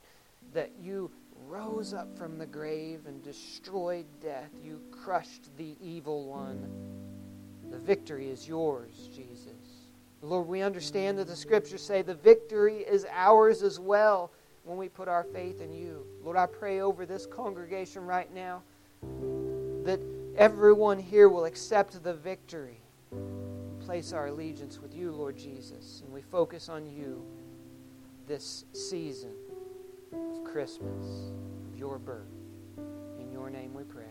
that 0.55 0.71
you 0.81 1.11
rose 1.49 1.93
up 1.93 2.17
from 2.17 2.39
the 2.39 2.47
grave 2.47 3.01
and 3.07 3.23
destroyed 3.25 4.07
death. 4.23 4.51
You 4.63 4.81
crushed 4.93 5.49
the 5.57 5.75
evil 5.83 6.27
one. 6.27 6.69
The 7.71 7.79
victory 7.79 8.29
is 8.29 8.47
yours, 8.47 9.09
Jesus. 9.17 9.62
Lord, 10.23 10.47
we 10.47 10.63
understand 10.63 11.19
that 11.19 11.27
the 11.27 11.37
scriptures 11.37 11.83
say 11.83 12.03
the 12.03 12.15
victory 12.15 12.79
is 12.79 13.07
ours 13.11 13.63
as 13.63 13.81
well 13.81 14.31
when 14.65 14.79
we 14.79 14.89
put 14.89 15.09
our 15.09 15.25
faith 15.25 15.61
in 15.61 15.73
you. 15.73 16.07
Lord, 16.23 16.37
I 16.37 16.47
pray 16.47 16.81
over 16.81 17.05
this 17.05 17.27
congregation 17.27 18.07
right 18.07 18.33
now 18.33 18.63
that 19.85 20.01
everyone 20.37 20.99
here 20.99 21.29
will 21.29 21.45
accept 21.45 22.03
the 22.03 22.15
victory 22.15 22.83
place 23.85 24.13
our 24.13 24.29
allegiance 24.29 24.81
with 24.81 24.95
you, 24.95 25.11
Lord 25.11 25.37
Jesus, 25.37 26.03
and 26.05 26.13
we 26.13 26.23
focus 26.23 26.69
on 26.69 26.87
you 26.87 27.25
this 28.29 28.65
season 28.73 29.33
of 30.13 30.45
Christmas, 30.45 31.33
of 31.69 31.77
your 31.77 31.99
birth. 31.99 32.23
In 33.19 33.31
your 33.33 33.51
name 33.51 33.75
we 33.75 33.83
pray. 33.83 34.02